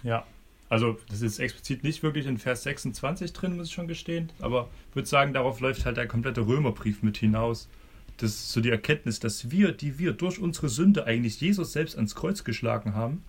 Ja, 0.03 0.25
also 0.69 0.99
das 1.09 1.21
ist 1.21 1.39
explizit 1.39 1.83
nicht 1.83 2.03
wirklich 2.03 2.25
in 2.25 2.37
Vers 2.37 2.63
26 2.63 3.33
drin, 3.33 3.55
muss 3.55 3.67
ich 3.67 3.73
schon 3.73 3.87
gestehen, 3.87 4.31
aber 4.39 4.69
ich 4.89 4.95
würde 4.95 5.07
sagen, 5.07 5.33
darauf 5.33 5.59
läuft 5.59 5.85
halt 5.85 5.97
der 5.97 6.07
komplette 6.07 6.45
Römerbrief 6.45 7.03
mit 7.03 7.17
hinaus. 7.17 7.69
Das 8.17 8.31
ist 8.31 8.51
so 8.51 8.61
die 8.61 8.71
Erkenntnis, 8.71 9.19
dass 9.19 9.51
wir, 9.51 9.71
die 9.71 9.99
wir 9.99 10.11
durch 10.13 10.39
unsere 10.39 10.69
Sünde 10.69 11.05
eigentlich 11.05 11.39
Jesus 11.39 11.71
selbst 11.71 11.95
ans 11.95 12.15
Kreuz 12.15 12.43
geschlagen 12.43 12.95
haben, 12.95 13.23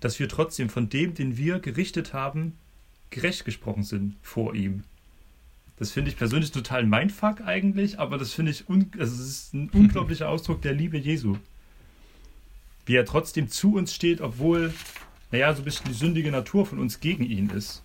dass 0.00 0.18
wir 0.18 0.28
trotzdem 0.28 0.68
von 0.68 0.88
dem, 0.88 1.14
den 1.14 1.36
wir 1.36 1.58
gerichtet 1.58 2.12
haben, 2.14 2.56
gerecht 3.10 3.44
gesprochen 3.44 3.82
sind 3.82 4.16
vor 4.22 4.54
ihm. 4.54 4.84
Das 5.78 5.92
finde 5.92 6.10
ich 6.10 6.16
persönlich 6.16 6.50
total 6.50 6.84
mein 6.84 7.02
Mindfuck 7.02 7.40
eigentlich, 7.42 7.98
aber 7.98 8.18
das 8.18 8.32
finde 8.32 8.50
ich, 8.50 8.68
un 8.68 8.90
also 8.98 9.14
es 9.14 9.28
ist 9.28 9.54
ein 9.54 9.70
unglaublicher 9.72 10.28
Ausdruck 10.28 10.62
der 10.62 10.72
Liebe 10.72 10.98
Jesu. 10.98 11.36
Wie 12.86 12.96
er 12.96 13.04
trotzdem 13.04 13.48
zu 13.48 13.74
uns 13.74 13.94
steht, 13.94 14.20
obwohl, 14.20 14.72
naja, 15.30 15.52
so 15.52 15.62
ein 15.62 15.64
bisschen 15.64 15.86
die 15.86 15.94
sündige 15.94 16.30
Natur 16.30 16.66
von 16.66 16.78
uns 16.78 17.00
gegen 17.00 17.24
ihn 17.24 17.50
ist. 17.50 17.82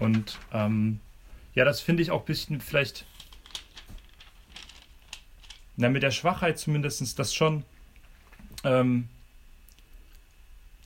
Und 0.00 0.38
ähm, 0.52 1.00
ja, 1.54 1.64
das 1.64 1.80
finde 1.80 2.02
ich 2.02 2.10
auch 2.10 2.20
ein 2.20 2.26
bisschen 2.26 2.60
vielleicht, 2.60 3.06
na, 5.76 5.88
mit 5.88 6.02
der 6.02 6.10
Schwachheit 6.10 6.58
zumindest, 6.58 7.18
das 7.18 7.34
schon 7.34 7.64
ähm, 8.64 9.08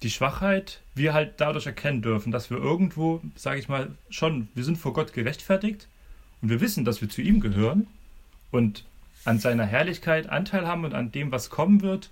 die 0.02 0.10
Schwachheit 0.10 0.80
wir 0.94 1.12
halt 1.12 1.40
dadurch 1.40 1.66
erkennen 1.66 2.02
dürfen, 2.02 2.32
dass 2.32 2.50
wir 2.50 2.58
irgendwo, 2.58 3.20
sage 3.34 3.58
ich 3.58 3.68
mal, 3.68 3.90
schon, 4.10 4.48
wir 4.54 4.64
sind 4.64 4.78
vor 4.78 4.92
Gott 4.92 5.12
gerechtfertigt 5.12 5.88
und 6.40 6.50
wir 6.50 6.60
wissen, 6.60 6.84
dass 6.84 7.00
wir 7.00 7.08
zu 7.08 7.22
ihm 7.22 7.40
gehören 7.40 7.86
und 8.50 8.84
an 9.24 9.40
seiner 9.40 9.66
Herrlichkeit 9.66 10.28
Anteil 10.28 10.66
haben 10.66 10.84
und 10.84 10.94
an 10.94 11.10
dem, 11.10 11.32
was 11.32 11.50
kommen 11.50 11.82
wird, 11.82 12.10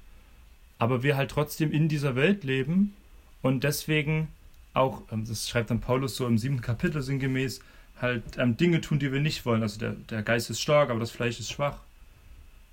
aber 0.79 1.03
wir 1.03 1.17
halt 1.17 1.31
trotzdem 1.31 1.71
in 1.71 1.89
dieser 1.89 2.17
Welt 2.17 2.45
leben 2.45 2.95
und 3.43 3.65
deswegen 3.65 4.29
auch, 4.75 5.03
ähm, 5.11 5.25
das 5.27 5.49
schreibt 5.49 5.71
dann 5.71 5.81
Paulus 5.81 6.17
so 6.17 6.27
im 6.27 6.39
siebten 6.39 6.61
Kapitel 6.61 7.03
sinngemäß, 7.03 7.61
halt 8.01 8.23
ähm, 8.39 8.57
Dinge 8.57 8.81
tun, 8.81 8.99
die 8.99 9.13
wir 9.13 9.21
nicht 9.21 9.47
wollen. 9.47 9.63
Also 9.63 9.79
der, 9.79 9.93
der 9.93 10.23
Geist 10.23 10.51
ist 10.51 10.61
stark, 10.61 10.91
aber 10.91 11.01
das 11.01 11.11
Fleisch 11.11 11.41
ist 11.41 11.51
schwach. 11.51 11.79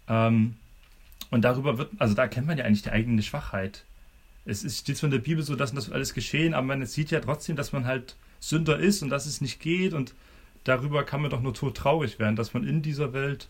Ähm, 0.07 0.55
und 1.31 1.43
darüber 1.43 1.77
wird, 1.77 1.91
also 1.97 2.13
da 2.13 2.23
erkennt 2.23 2.47
man 2.47 2.57
ja 2.57 2.65
eigentlich 2.65 2.83
die 2.83 2.91
eigene 2.91 3.21
Schwachheit 3.23 3.85
es 4.45 4.63
ist, 4.63 4.79
steht 4.79 4.97
zwar 4.97 5.07
in 5.07 5.11
der 5.11 5.19
Bibel 5.19 5.43
so, 5.43 5.55
dass 5.55 5.73
das 5.73 5.91
alles 5.91 6.13
geschehen, 6.13 6.53
aber 6.53 6.67
man 6.67 6.85
sieht 6.85 7.11
ja 7.11 7.19
trotzdem, 7.19 7.55
dass 7.55 7.71
man 7.71 7.85
halt 7.85 8.15
Sünder 8.39 8.77
ist 8.77 9.01
und 9.01 9.09
dass 9.09 9.25
es 9.25 9.41
nicht 9.41 9.59
geht 9.59 9.93
und 9.93 10.13
darüber 10.63 11.03
kann 11.03 11.21
man 11.21 11.31
doch 11.31 11.41
nur 11.41 11.53
tot 11.53 11.77
traurig 11.77 12.19
werden, 12.19 12.35
dass 12.35 12.53
man 12.53 12.67
in 12.67 12.81
dieser 12.81 13.13
Welt 13.13 13.47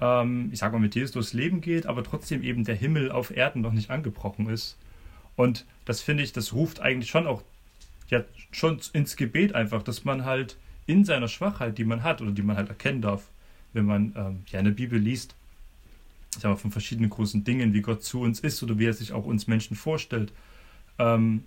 ähm, 0.00 0.50
ich 0.52 0.58
sag 0.58 0.72
mal, 0.72 0.80
mit 0.80 0.94
Jesus 0.94 1.12
durchs 1.12 1.32
Leben 1.32 1.60
geht, 1.60 1.86
aber 1.86 2.04
trotzdem 2.04 2.42
eben 2.42 2.64
der 2.64 2.74
Himmel 2.74 3.10
auf 3.10 3.34
Erden 3.34 3.62
noch 3.62 3.72
nicht 3.72 3.90
angebrochen 3.90 4.48
ist. 4.48 4.76
Und 5.38 5.66
das 5.84 6.02
finde 6.02 6.24
ich, 6.24 6.32
das 6.32 6.52
ruft 6.52 6.80
eigentlich 6.80 7.10
schon 7.10 7.28
auch 7.28 7.44
ja, 8.08 8.24
schon 8.50 8.80
ins 8.92 9.14
Gebet 9.14 9.54
einfach, 9.54 9.84
dass 9.84 10.04
man 10.04 10.24
halt 10.24 10.56
in 10.86 11.04
seiner 11.04 11.28
Schwachheit, 11.28 11.78
die 11.78 11.84
man 11.84 12.02
hat 12.02 12.20
oder 12.20 12.32
die 12.32 12.42
man 12.42 12.56
halt 12.56 12.70
erkennen 12.70 13.02
darf, 13.02 13.22
wenn 13.72 13.84
man 13.84 14.12
ähm, 14.16 14.42
ja 14.50 14.58
eine 14.58 14.72
Bibel 14.72 14.98
liest, 14.98 15.36
ich 16.34 16.42
sag 16.42 16.50
mal, 16.50 16.56
von 16.56 16.72
verschiedenen 16.72 17.08
großen 17.08 17.44
Dingen, 17.44 17.72
wie 17.72 17.82
Gott 17.82 18.02
zu 18.02 18.20
uns 18.20 18.40
ist 18.40 18.60
oder 18.64 18.80
wie 18.80 18.86
er 18.86 18.94
sich 18.94 19.12
auch 19.12 19.24
uns 19.24 19.46
Menschen 19.46 19.76
vorstellt, 19.76 20.32
ähm, 20.98 21.44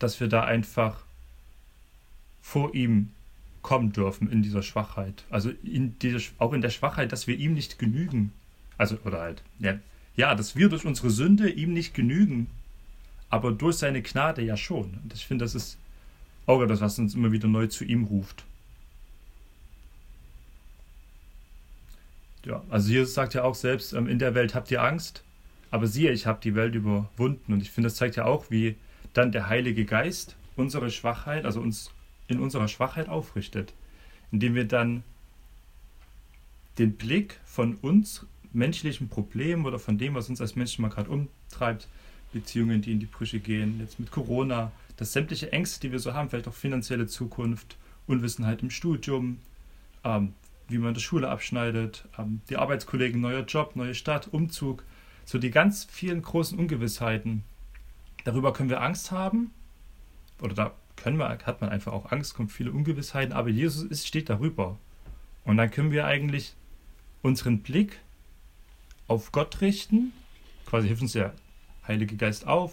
dass 0.00 0.18
wir 0.18 0.26
da 0.26 0.42
einfach 0.42 1.04
vor 2.42 2.74
ihm 2.74 3.10
kommen 3.62 3.92
dürfen 3.92 4.28
in 4.32 4.42
dieser 4.42 4.64
Schwachheit. 4.64 5.22
Also 5.30 5.52
in 5.62 5.96
dieser, 6.00 6.18
auch 6.38 6.54
in 6.54 6.60
der 6.60 6.70
Schwachheit, 6.70 7.12
dass 7.12 7.28
wir 7.28 7.36
ihm 7.36 7.54
nicht 7.54 7.78
genügen. 7.78 8.32
Also, 8.78 8.98
oder 9.04 9.20
halt, 9.20 9.44
ja, 9.60 9.78
ja, 10.16 10.34
dass 10.34 10.56
wir 10.56 10.68
durch 10.68 10.84
unsere 10.84 11.10
Sünde 11.10 11.48
ihm 11.48 11.72
nicht 11.72 11.94
genügen, 11.94 12.48
aber 13.30 13.52
durch 13.52 13.76
seine 13.76 14.02
Gnade 14.02 14.42
ja 14.42 14.56
schon. 14.56 14.98
Und 15.02 15.12
ich 15.14 15.26
finde, 15.26 15.44
das 15.44 15.54
ist 15.54 15.78
auch 16.46 16.62
etwas, 16.62 16.80
was 16.80 16.98
uns 16.98 17.14
immer 17.14 17.32
wieder 17.32 17.48
neu 17.48 17.66
zu 17.66 17.84
ihm 17.84 18.04
ruft. 18.04 18.44
Ja, 22.44 22.62
also 22.70 22.90
Jesus 22.90 23.14
sagt 23.14 23.34
ja 23.34 23.44
auch 23.44 23.54
selbst, 23.54 23.92
ähm, 23.92 24.06
in 24.06 24.18
der 24.18 24.34
Welt 24.34 24.54
habt 24.54 24.70
ihr 24.70 24.82
Angst, 24.82 25.22
aber 25.70 25.86
siehe, 25.86 26.12
ich 26.12 26.26
habe 26.26 26.40
die 26.42 26.54
Welt 26.54 26.74
überwunden. 26.74 27.52
Und 27.52 27.60
ich 27.60 27.70
finde, 27.70 27.88
das 27.88 27.96
zeigt 27.96 28.16
ja 28.16 28.24
auch, 28.24 28.50
wie 28.50 28.76
dann 29.12 29.32
der 29.32 29.48
Heilige 29.48 29.84
Geist 29.84 30.36
unsere 30.56 30.90
Schwachheit, 30.90 31.44
also 31.44 31.60
uns 31.60 31.90
in 32.26 32.40
unserer 32.40 32.68
Schwachheit 32.68 33.08
aufrichtet, 33.08 33.74
indem 34.32 34.54
wir 34.54 34.64
dann 34.64 35.02
den 36.78 36.92
Blick 36.96 37.40
von 37.44 37.74
uns 37.76 38.26
menschlichen 38.52 39.08
Problemen 39.08 39.66
oder 39.66 39.78
von 39.78 39.98
dem, 39.98 40.14
was 40.14 40.28
uns 40.28 40.40
als 40.40 40.56
Menschen 40.56 40.82
mal 40.82 40.88
gerade 40.88 41.10
umtreibt, 41.10 41.88
Beziehungen, 42.32 42.82
die 42.82 42.92
in 42.92 43.00
die 43.00 43.06
Brüche 43.06 43.40
gehen, 43.40 43.80
jetzt 43.80 43.98
mit 43.98 44.10
Corona, 44.10 44.72
dass 44.96 45.12
sämtliche 45.12 45.52
Ängste, 45.52 45.80
die 45.80 45.92
wir 45.92 45.98
so 45.98 46.14
haben, 46.14 46.28
vielleicht 46.28 46.48
auch 46.48 46.54
finanzielle 46.54 47.06
Zukunft, 47.06 47.76
Unwissenheit 48.06 48.62
im 48.62 48.70
Studium, 48.70 49.38
ähm, 50.04 50.34
wie 50.68 50.78
man 50.78 50.94
die 50.94 51.00
Schule 51.00 51.28
abschneidet, 51.28 52.04
ähm, 52.18 52.40
die 52.50 52.56
Arbeitskollegen, 52.56 53.20
neuer 53.20 53.44
Job, 53.44 53.76
neue 53.76 53.94
Stadt, 53.94 54.28
Umzug, 54.28 54.84
so 55.24 55.38
die 55.38 55.50
ganz 55.50 55.84
vielen 55.84 56.22
großen 56.22 56.58
Ungewissheiten. 56.58 57.44
Darüber 58.24 58.52
können 58.52 58.70
wir 58.70 58.82
Angst 58.82 59.10
haben, 59.10 59.50
oder 60.40 60.54
da 60.54 60.72
können 60.96 61.18
wir, 61.18 61.28
hat 61.28 61.60
man 61.60 61.70
einfach 61.70 61.92
auch 61.92 62.10
Angst, 62.12 62.34
kommt 62.34 62.52
viele 62.52 62.72
Ungewissheiten, 62.72 63.32
aber 63.32 63.48
Jesus 63.48 63.84
ist, 63.84 64.06
steht 64.06 64.28
darüber. 64.28 64.78
Und 65.44 65.56
dann 65.56 65.70
können 65.70 65.92
wir 65.92 66.04
eigentlich 66.06 66.54
unseren 67.22 67.60
Blick 67.60 68.00
auf 69.06 69.32
Gott 69.32 69.60
richten, 69.60 70.12
quasi 70.66 70.88
hilft 70.88 71.02
uns 71.02 71.12
der 71.12 71.34
Heilige 71.88 72.16
Geist 72.16 72.46
auf 72.46 72.72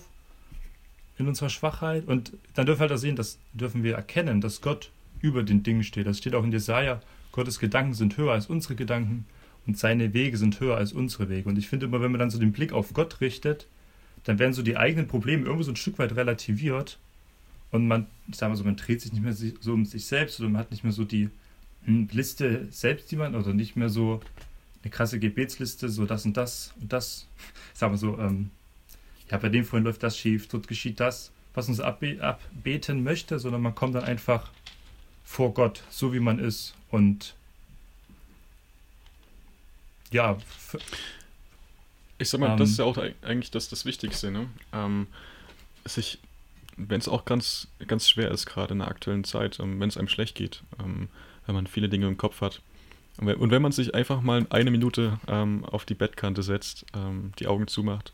in 1.17 1.27
unserer 1.27 1.49
Schwachheit 1.49 2.05
und 2.07 2.33
dann 2.53 2.65
dürfen 2.65 2.81
wir 2.81 2.89
halt 2.89 2.99
sehen, 2.99 3.15
dass 3.15 3.39
dürfen 3.53 3.83
wir 3.83 3.95
erkennen, 3.95 4.41
dass 4.41 4.61
Gott 4.61 4.91
über 5.21 5.43
den 5.43 5.63
Dingen 5.63 5.83
steht. 5.83 6.07
Das 6.07 6.17
steht 6.17 6.35
auch 6.35 6.43
in 6.43 6.51
Jesaja, 6.51 7.01
Gottes 7.31 7.59
Gedanken 7.59 7.93
sind 7.93 8.17
höher 8.17 8.33
als 8.33 8.47
unsere 8.47 8.75
Gedanken 8.75 9.25
und 9.65 9.77
seine 9.77 10.13
Wege 10.13 10.37
sind 10.37 10.59
höher 10.59 10.77
als 10.77 10.93
unsere 10.93 11.29
Wege. 11.29 11.49
Und 11.49 11.57
ich 11.57 11.67
finde 11.67 11.85
immer, 11.85 12.01
wenn 12.01 12.11
man 12.11 12.19
dann 12.19 12.29
so 12.29 12.39
den 12.39 12.51
Blick 12.51 12.73
auf 12.73 12.93
Gott 12.93 13.21
richtet, 13.21 13.67
dann 14.25 14.39
werden 14.39 14.53
so 14.53 14.61
die 14.61 14.77
eigenen 14.77 15.07
Probleme 15.07 15.45
irgendwie 15.45 15.63
so 15.63 15.71
ein 15.71 15.75
Stück 15.75 15.99
weit 15.99 16.15
relativiert 16.15 16.99
und 17.71 17.87
man, 17.87 18.07
ich 18.27 18.35
sag 18.35 18.49
mal 18.49 18.55
so, 18.55 18.63
man 18.63 18.75
dreht 18.75 19.01
sich 19.01 19.11
nicht 19.11 19.23
mehr 19.23 19.33
so 19.33 19.73
um 19.73 19.85
sich 19.85 20.05
selbst 20.05 20.39
oder 20.39 20.49
man 20.49 20.61
hat 20.61 20.71
nicht 20.71 20.83
mehr 20.83 20.93
so 20.93 21.03
die 21.03 21.29
hm, 21.85 22.07
Liste 22.11 22.67
selbst, 22.71 23.11
die 23.11 23.15
man, 23.15 23.35
oder 23.35 23.53
nicht 23.53 23.75
mehr 23.75 23.89
so 23.89 24.21
eine 24.83 24.91
krasse 24.91 25.19
Gebetsliste, 25.19 25.89
so 25.89 26.05
das 26.05 26.25
und 26.25 26.37
das 26.37 26.73
und 26.79 26.93
das. 26.93 27.27
Ich 27.73 27.79
sag 27.79 27.89
mal 27.91 27.97
so, 27.97 28.17
ähm, 28.17 28.49
ja, 29.29 29.37
bei 29.37 29.49
dem 29.49 29.65
Freund 29.65 29.85
läuft 29.85 30.03
das 30.03 30.17
schief, 30.17 30.47
dort 30.47 30.67
geschieht 30.67 30.99
das, 30.99 31.31
was 31.53 31.67
uns 31.67 31.79
abbe 31.79 32.21
abbeten 32.21 33.03
möchte, 33.03 33.39
sondern 33.39 33.61
man 33.61 33.75
kommt 33.75 33.95
dann 33.95 34.03
einfach 34.03 34.51
vor 35.23 35.53
Gott, 35.53 35.83
so 35.89 36.13
wie 36.13 36.19
man 36.19 36.39
ist 36.39 36.75
und 36.91 37.35
ja. 40.11 40.37
Ich 42.17 42.29
sag 42.29 42.39
mal, 42.39 42.51
ähm, 42.51 42.57
das 42.57 42.69
ist 42.69 42.79
ja 42.79 42.85
auch 42.85 42.97
eigentlich 42.97 43.51
das, 43.51 43.67
das 43.69 43.85
Wichtigste, 43.85 44.31
ne? 44.31 44.47
Ähm, 44.71 45.07
sich 45.85 46.19
wenn 46.77 46.99
es 46.99 47.07
auch 47.07 47.25
ganz, 47.25 47.67
ganz 47.87 48.09
schwer 48.09 48.31
ist, 48.31 48.45
gerade 48.45 48.73
in 48.73 48.79
der 48.79 48.89
aktuellen 48.89 49.23
Zeit, 49.23 49.59
ähm, 49.59 49.79
wenn 49.79 49.89
es 49.89 49.97
einem 49.97 50.07
schlecht 50.07 50.35
geht, 50.35 50.61
ähm, 50.79 51.09
wenn 51.45 51.55
man 51.55 51.67
viele 51.67 51.89
Dinge 51.89 52.07
im 52.07 52.17
Kopf 52.17 52.41
hat. 52.41 52.61
Und 53.17 53.49
wenn 53.49 53.61
man 53.61 53.71
sich 53.71 53.95
einfach 53.95 54.21
mal 54.21 54.45
eine 54.49 54.71
Minute 54.71 55.19
ähm, 55.27 55.63
auf 55.63 55.85
die 55.85 55.93
Bettkante 55.93 56.43
setzt, 56.43 56.85
ähm, 56.93 57.31
die 57.39 57.47
Augen 57.47 57.67
zumacht 57.67 58.11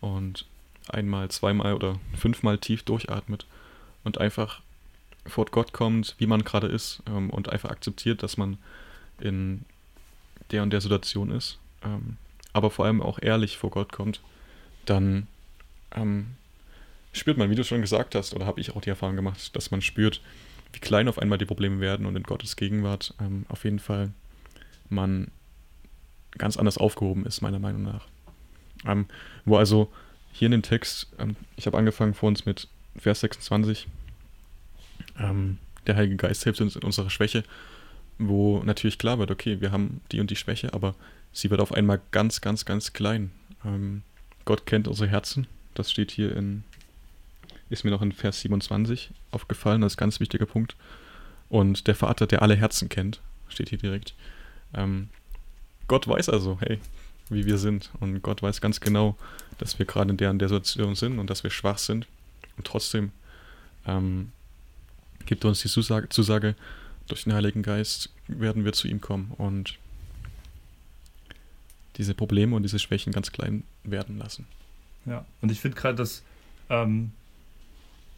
und 0.00 0.46
einmal, 0.88 1.30
zweimal 1.30 1.74
oder 1.74 1.98
fünfmal 2.14 2.58
tief 2.58 2.82
durchatmet 2.82 3.46
und 4.04 4.18
einfach 4.18 4.60
vor 5.26 5.46
Gott 5.46 5.72
kommt, 5.72 6.14
wie 6.18 6.26
man 6.26 6.44
gerade 6.44 6.66
ist 6.66 7.02
ähm, 7.06 7.30
und 7.30 7.48
einfach 7.48 7.70
akzeptiert, 7.70 8.22
dass 8.22 8.36
man 8.36 8.58
in 9.20 9.64
der 10.50 10.62
und 10.62 10.70
der 10.70 10.80
Situation 10.80 11.30
ist, 11.30 11.58
ähm, 11.84 12.16
aber 12.52 12.70
vor 12.70 12.86
allem 12.86 13.02
auch 13.02 13.18
ehrlich 13.20 13.58
vor 13.58 13.70
Gott 13.70 13.92
kommt, 13.92 14.20
dann 14.86 15.26
spürt 17.12 17.36
man, 17.36 17.50
wie 17.50 17.54
du 17.54 17.64
schon 17.64 17.80
gesagt 17.80 18.14
hast, 18.14 18.34
oder 18.34 18.46
habe 18.46 18.60
ich 18.60 18.74
auch 18.74 18.80
die 18.80 18.90
Erfahrung 18.90 19.16
gemacht, 19.16 19.54
dass 19.56 19.70
man 19.70 19.82
spürt, 19.82 20.20
wie 20.72 20.78
klein 20.78 21.08
auf 21.08 21.18
einmal 21.18 21.38
die 21.38 21.44
Probleme 21.44 21.80
werden 21.80 22.06
und 22.06 22.16
in 22.16 22.22
Gottes 22.22 22.56
Gegenwart 22.56 23.14
ähm, 23.20 23.44
auf 23.48 23.64
jeden 23.64 23.80
Fall 23.80 24.12
man 24.88 25.28
ganz 26.38 26.56
anders 26.56 26.78
aufgehoben 26.78 27.26
ist, 27.26 27.40
meiner 27.40 27.58
Meinung 27.58 27.82
nach. 27.82 28.06
Ähm, 28.86 29.06
wo 29.44 29.56
also 29.56 29.90
hier 30.32 30.46
in 30.46 30.52
dem 30.52 30.62
Text, 30.62 31.08
ähm, 31.18 31.36
ich 31.56 31.66
habe 31.66 31.76
angefangen 31.76 32.14
vor 32.14 32.28
uns 32.28 32.46
mit 32.46 32.68
Vers 32.96 33.20
26, 33.20 33.86
ähm, 35.18 35.58
der 35.86 35.96
Heilige 35.96 36.16
Geist 36.16 36.44
hilft 36.44 36.60
uns 36.60 36.76
in 36.76 36.82
unserer 36.82 37.10
Schwäche, 37.10 37.44
wo 38.18 38.62
natürlich 38.62 38.98
klar 38.98 39.18
wird, 39.18 39.30
okay, 39.30 39.60
wir 39.60 39.72
haben 39.72 40.00
die 40.12 40.20
und 40.20 40.30
die 40.30 40.36
Schwäche, 40.36 40.74
aber 40.74 40.94
sie 41.32 41.50
wird 41.50 41.60
auf 41.60 41.72
einmal 41.72 42.00
ganz, 42.10 42.40
ganz, 42.40 42.64
ganz 42.64 42.92
klein. 42.92 43.30
Ähm, 43.64 44.02
Gott 44.44 44.66
kennt 44.66 44.88
unsere 44.88 45.08
Herzen, 45.08 45.46
das 45.74 45.90
steht 45.90 46.10
hier 46.10 46.36
in 46.36 46.64
ist 47.70 47.84
mir 47.84 47.90
noch 47.90 48.02
in 48.02 48.12
Vers 48.12 48.40
27 48.40 49.10
aufgefallen, 49.30 49.80
das 49.80 49.92
ist 49.92 49.98
ein 49.98 50.04
ganz 50.04 50.20
wichtiger 50.20 50.46
Punkt. 50.46 50.76
Und 51.48 51.86
der 51.86 51.94
Vater, 51.94 52.26
der 52.26 52.42
alle 52.42 52.56
Herzen 52.56 52.88
kennt, 52.88 53.20
steht 53.48 53.70
hier 53.70 53.78
direkt. 53.78 54.14
Ähm, 54.74 55.08
Gott 55.86 56.06
weiß 56.06 56.28
also, 56.28 56.58
hey, 56.60 56.78
wie 57.30 57.46
wir 57.46 57.58
sind. 57.58 57.90
Und 58.00 58.22
Gott 58.22 58.42
weiß 58.42 58.60
ganz 58.60 58.80
genau, 58.80 59.16
dass 59.58 59.78
wir 59.78 59.86
gerade 59.86 60.10
in 60.10 60.16
der, 60.16 60.30
in 60.30 60.38
der 60.38 60.48
Situation 60.48 60.94
sind 60.94 61.18
und 61.18 61.30
dass 61.30 61.42
wir 61.42 61.50
schwach 61.50 61.78
sind. 61.78 62.06
Und 62.56 62.66
trotzdem 62.66 63.12
ähm, 63.86 64.32
gibt 65.26 65.44
uns 65.44 65.62
die 65.62 65.68
Zusage, 65.68 66.08
Zusage, 66.08 66.54
durch 67.08 67.24
den 67.24 67.32
Heiligen 67.32 67.62
Geist 67.62 68.10
werden 68.28 68.64
wir 68.64 68.72
zu 68.72 68.86
ihm 68.86 69.00
kommen 69.00 69.32
und 69.36 69.78
diese 71.96 72.14
Probleme 72.14 72.54
und 72.54 72.62
diese 72.62 72.78
Schwächen 72.78 73.12
ganz 73.12 73.32
klein 73.32 73.64
werden 73.82 74.18
lassen. 74.18 74.46
Ja, 75.06 75.24
und 75.40 75.50
ich 75.50 75.60
finde 75.60 75.76
gerade, 75.76 75.96
dass 75.96 76.22
ähm, 76.68 77.10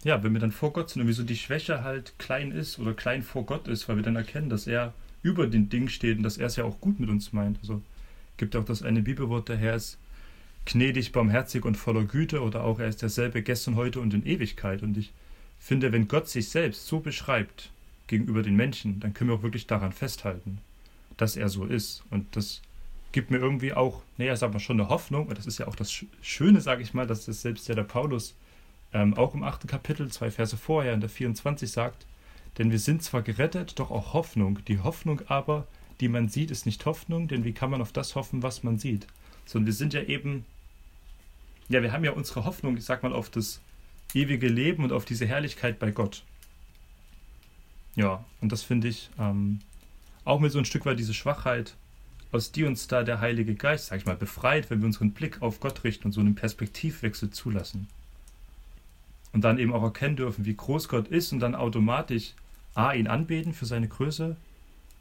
ja, 0.05 0.23
wenn 0.23 0.33
wir 0.33 0.41
dann 0.41 0.53
vor 0.53 0.73
Gott 0.73 0.91
sind 0.91 1.03
und 1.03 1.09
wieso 1.09 1.23
die 1.23 1.37
Schwäche 1.37 1.85
halt 1.85 2.19
klein 2.19 2.53
ist 2.53 2.79
oder 2.79 2.93
klein 2.93 3.23
vor 3.23 3.47
Gott 3.47 3.69
ist, 3.69 3.89
weil 3.89 3.97
wir 3.97 4.03
dann 4.03 4.17
erkennen, 4.17 4.51
dass 4.51 4.67
er 4.67 4.93
über 5.23 5.47
den 5.47 5.69
Ding 5.69 5.89
steht 5.89 6.19
und 6.19 6.25
dass 6.25 6.39
er 6.39 6.47
es 6.47 6.57
ja 6.57 6.65
auch 6.65 6.81
gut 6.81 6.99
mit 6.99 7.09
uns 7.09 7.33
meint. 7.33 7.59
Also 7.61 7.81
gibt 8.43 8.57
auch 8.57 8.65
das 8.65 8.83
eine 8.83 9.03
Bibelwort, 9.03 9.49
der 9.49 9.57
Herr 9.57 9.77
ist 9.77 9.99
gnädig, 10.65 11.13
barmherzig 11.13 11.65
und 11.65 11.77
voller 11.77 12.03
Güte 12.03 12.43
oder 12.43 12.65
auch 12.65 12.81
er 12.81 12.89
ist 12.89 13.01
derselbe 13.01 13.41
gestern, 13.41 13.77
heute 13.77 14.01
und 14.01 14.13
in 14.15 14.27
Ewigkeit. 14.27 14.83
Und 14.83 14.99
ich 14.99 15.13
finde, 15.61 15.93
wenn 15.93 16.09
Gott 16.09 16.29
sich 16.29 16.49
selbst 16.49 16.89
so 16.89 16.99
beschreibt 16.99 17.71
gegenüber 18.09 18.43
den 18.43 18.57
Menschen, 18.57 18.99
dann 18.99 19.15
können 19.15 19.31
wir 19.31 19.37
auch 19.37 19.45
wirklich 19.45 19.69
daran 19.69 19.93
festhalten, 19.93 20.59
dass 21.17 21.37
er 21.37 21.49
so 21.49 21.67
ist. 21.67 22.03
Und 22.11 22.35
das 22.35 22.63
gibt 23.13 23.31
mir 23.31 23.39
irgendwie 23.39 23.75
auch, 23.75 24.03
naja, 24.19 24.35
sagen 24.35 24.55
wir 24.55 24.59
schon 24.59 24.81
eine 24.81 24.89
Hoffnung, 24.89 25.29
und 25.29 25.39
das 25.39 25.47
ist 25.47 25.59
ja 25.59 25.69
auch 25.69 25.77
das 25.77 25.93
Schöne, 26.21 26.61
sage 26.61 26.83
ich 26.83 26.95
mal, 26.95 27.07
dass 27.07 27.27
das 27.27 27.43
selbst 27.43 27.69
ja 27.69 27.77
der 27.77 27.85
Paulus 27.85 28.35
ähm, 28.93 29.15
auch 29.15 29.35
im 29.35 29.45
achten 29.45 29.69
Kapitel, 29.69 30.11
zwei 30.11 30.33
Verse 30.33 30.57
vorher, 30.57 30.95
in 30.95 31.01
der 31.01 31.11
24 31.11 31.71
sagt, 31.71 32.07
denn 32.59 32.73
wir 32.73 32.81
sind 32.81 33.05
zwar 33.05 33.23
gerettet, 33.23 33.79
doch 33.79 33.93
auch 33.93 34.15
Hoffnung. 34.15 34.59
Die 34.67 34.81
Hoffnung 34.81 35.21
aber, 35.29 35.69
die 36.01 36.09
man 36.09 36.29
sieht, 36.29 36.51
ist 36.51 36.67
nicht 36.67 36.85
Hoffnung, 36.87 37.29
denn 37.29 37.45
wie 37.45 37.53
kann 37.53 37.71
man 37.71 37.83
auf 37.83 37.93
das 37.93 38.15
hoffen, 38.15 38.43
was 38.43 38.63
man 38.63 38.79
sieht? 38.79 39.07
Sondern 39.45 39.67
wir 39.67 39.73
sind 39.73 39.95
ja 39.95 40.03
eben, 40.03 40.45
ja, 41.69 41.83
wir 41.83 41.93
haben 41.93 42.05
ja 42.05 42.13
unsere 42.13 42.45
Hoffnung, 42.45 42.77
ich 42.77 42.85
sag 42.85 43.03
mal, 43.03 43.13
auf 43.13 43.31
das 43.31 43.61
ewige 44.15 44.49
Leben 44.49 44.85
und 44.85 44.93
auf 44.93 45.05
diese 45.05 45.27
Herrlichkeit 45.27 45.79
bei 45.79 45.91
Gott. 45.91 46.25
Ja, 47.95 48.25
und 48.41 48.53
das 48.53 48.63
finde 48.63 48.89
ich 48.89 49.11
ähm, 49.19 49.61
auch 50.25 50.41
mit 50.41 50.53
so 50.53 50.59
ein 50.59 50.65
Stück 50.65 50.87
weit 50.87 50.99
diese 50.99 51.15
Schwachheit, 51.15 51.77
aus 52.31 52.51
die 52.51 52.65
uns 52.65 52.89
da 52.89 53.03
der 53.03 53.21
Heilige 53.21 53.55
Geist, 53.55 53.87
sag 53.87 53.99
ich 53.99 54.07
mal, 54.07 54.17
befreit, 54.17 54.71
wenn 54.71 54.81
wir 54.81 54.87
unseren 54.87 55.13
Blick 55.13 55.43
auf 55.43 55.61
Gott 55.61 55.85
richten 55.85 56.07
und 56.07 56.13
so 56.13 56.21
einen 56.21 56.35
Perspektivwechsel 56.35 57.31
zulassen 57.31 57.89
und 59.33 59.43
dann 59.43 59.59
eben 59.59 59.73
auch 59.73 59.83
erkennen 59.83 60.17
dürfen, 60.17 60.45
wie 60.45 60.57
groß 60.57 60.89
Gott 60.89 61.09
ist 61.09 61.33
und 61.33 61.41
dann 61.41 61.55
automatisch 61.55 62.35
A, 62.75 62.93
ihn 62.93 63.07
anbeten 63.07 63.53
für 63.53 63.67
seine 63.67 63.89
Größe 63.89 64.37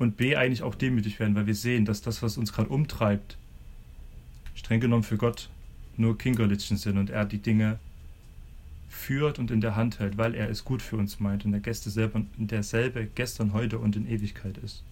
und 0.01 0.17
B 0.17 0.35
eigentlich 0.35 0.63
auch 0.63 0.75
demütig 0.75 1.19
werden, 1.19 1.35
weil 1.35 1.47
wir 1.47 1.55
sehen, 1.55 1.85
dass 1.85 2.01
das, 2.01 2.21
was 2.21 2.37
uns 2.37 2.53
gerade 2.53 2.69
umtreibt, 2.69 3.37
streng 4.55 4.79
genommen 4.79 5.03
für 5.03 5.17
Gott 5.17 5.49
nur 5.97 6.17
Kinkerlitzchen 6.17 6.77
sind 6.77 6.97
und 6.97 7.09
er 7.09 7.25
die 7.25 7.37
Dinge 7.37 7.79
führt 8.89 9.39
und 9.39 9.51
in 9.51 9.61
der 9.61 9.75
Hand 9.75 9.99
hält, 9.99 10.17
weil 10.17 10.35
er 10.35 10.49
es 10.49 10.65
gut 10.65 10.81
für 10.81 10.97
uns 10.97 11.19
meint 11.19 11.45
und 11.45 11.51
der 11.51 11.61
Gäste 11.61 11.89
selber, 11.89 12.21
derselbe 12.35 13.07
gestern, 13.13 13.53
heute 13.53 13.79
und 13.79 13.95
in 13.95 14.07
Ewigkeit 14.07 14.57
ist. 14.57 14.83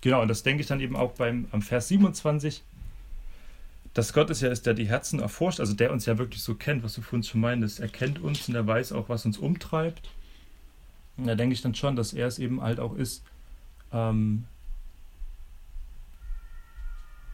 Genau, 0.00 0.22
und 0.22 0.28
das 0.28 0.42
denke 0.42 0.62
ich 0.62 0.66
dann 0.66 0.80
eben 0.80 0.96
auch 0.96 1.12
beim 1.12 1.46
am 1.50 1.62
Vers 1.62 1.88
27, 1.88 2.62
dass 3.96 4.12
Gott 4.12 4.28
es 4.28 4.42
ja 4.42 4.50
ist, 4.50 4.66
der 4.66 4.74
die 4.74 4.86
Herzen 4.86 5.20
erforscht, 5.20 5.58
also 5.58 5.72
der 5.72 5.90
uns 5.90 6.04
ja 6.04 6.18
wirklich 6.18 6.42
so 6.42 6.54
kennt, 6.54 6.82
was 6.82 6.92
du 6.92 7.00
für 7.00 7.16
uns 7.16 7.28
schon 7.28 7.40
meintest. 7.40 7.80
Er 7.80 7.88
kennt 7.88 8.18
uns 8.18 8.46
und 8.46 8.54
er 8.54 8.66
weiß 8.66 8.92
auch, 8.92 9.08
was 9.08 9.24
uns 9.24 9.38
umtreibt. 9.38 10.10
Und 11.16 11.26
da 11.26 11.34
denke 11.34 11.54
ich 11.54 11.62
dann 11.62 11.74
schon, 11.74 11.96
dass 11.96 12.12
er 12.12 12.26
es 12.26 12.38
eben 12.38 12.60
halt 12.60 12.78
auch 12.78 12.94
ist, 12.94 13.24
ähm, 13.94 14.44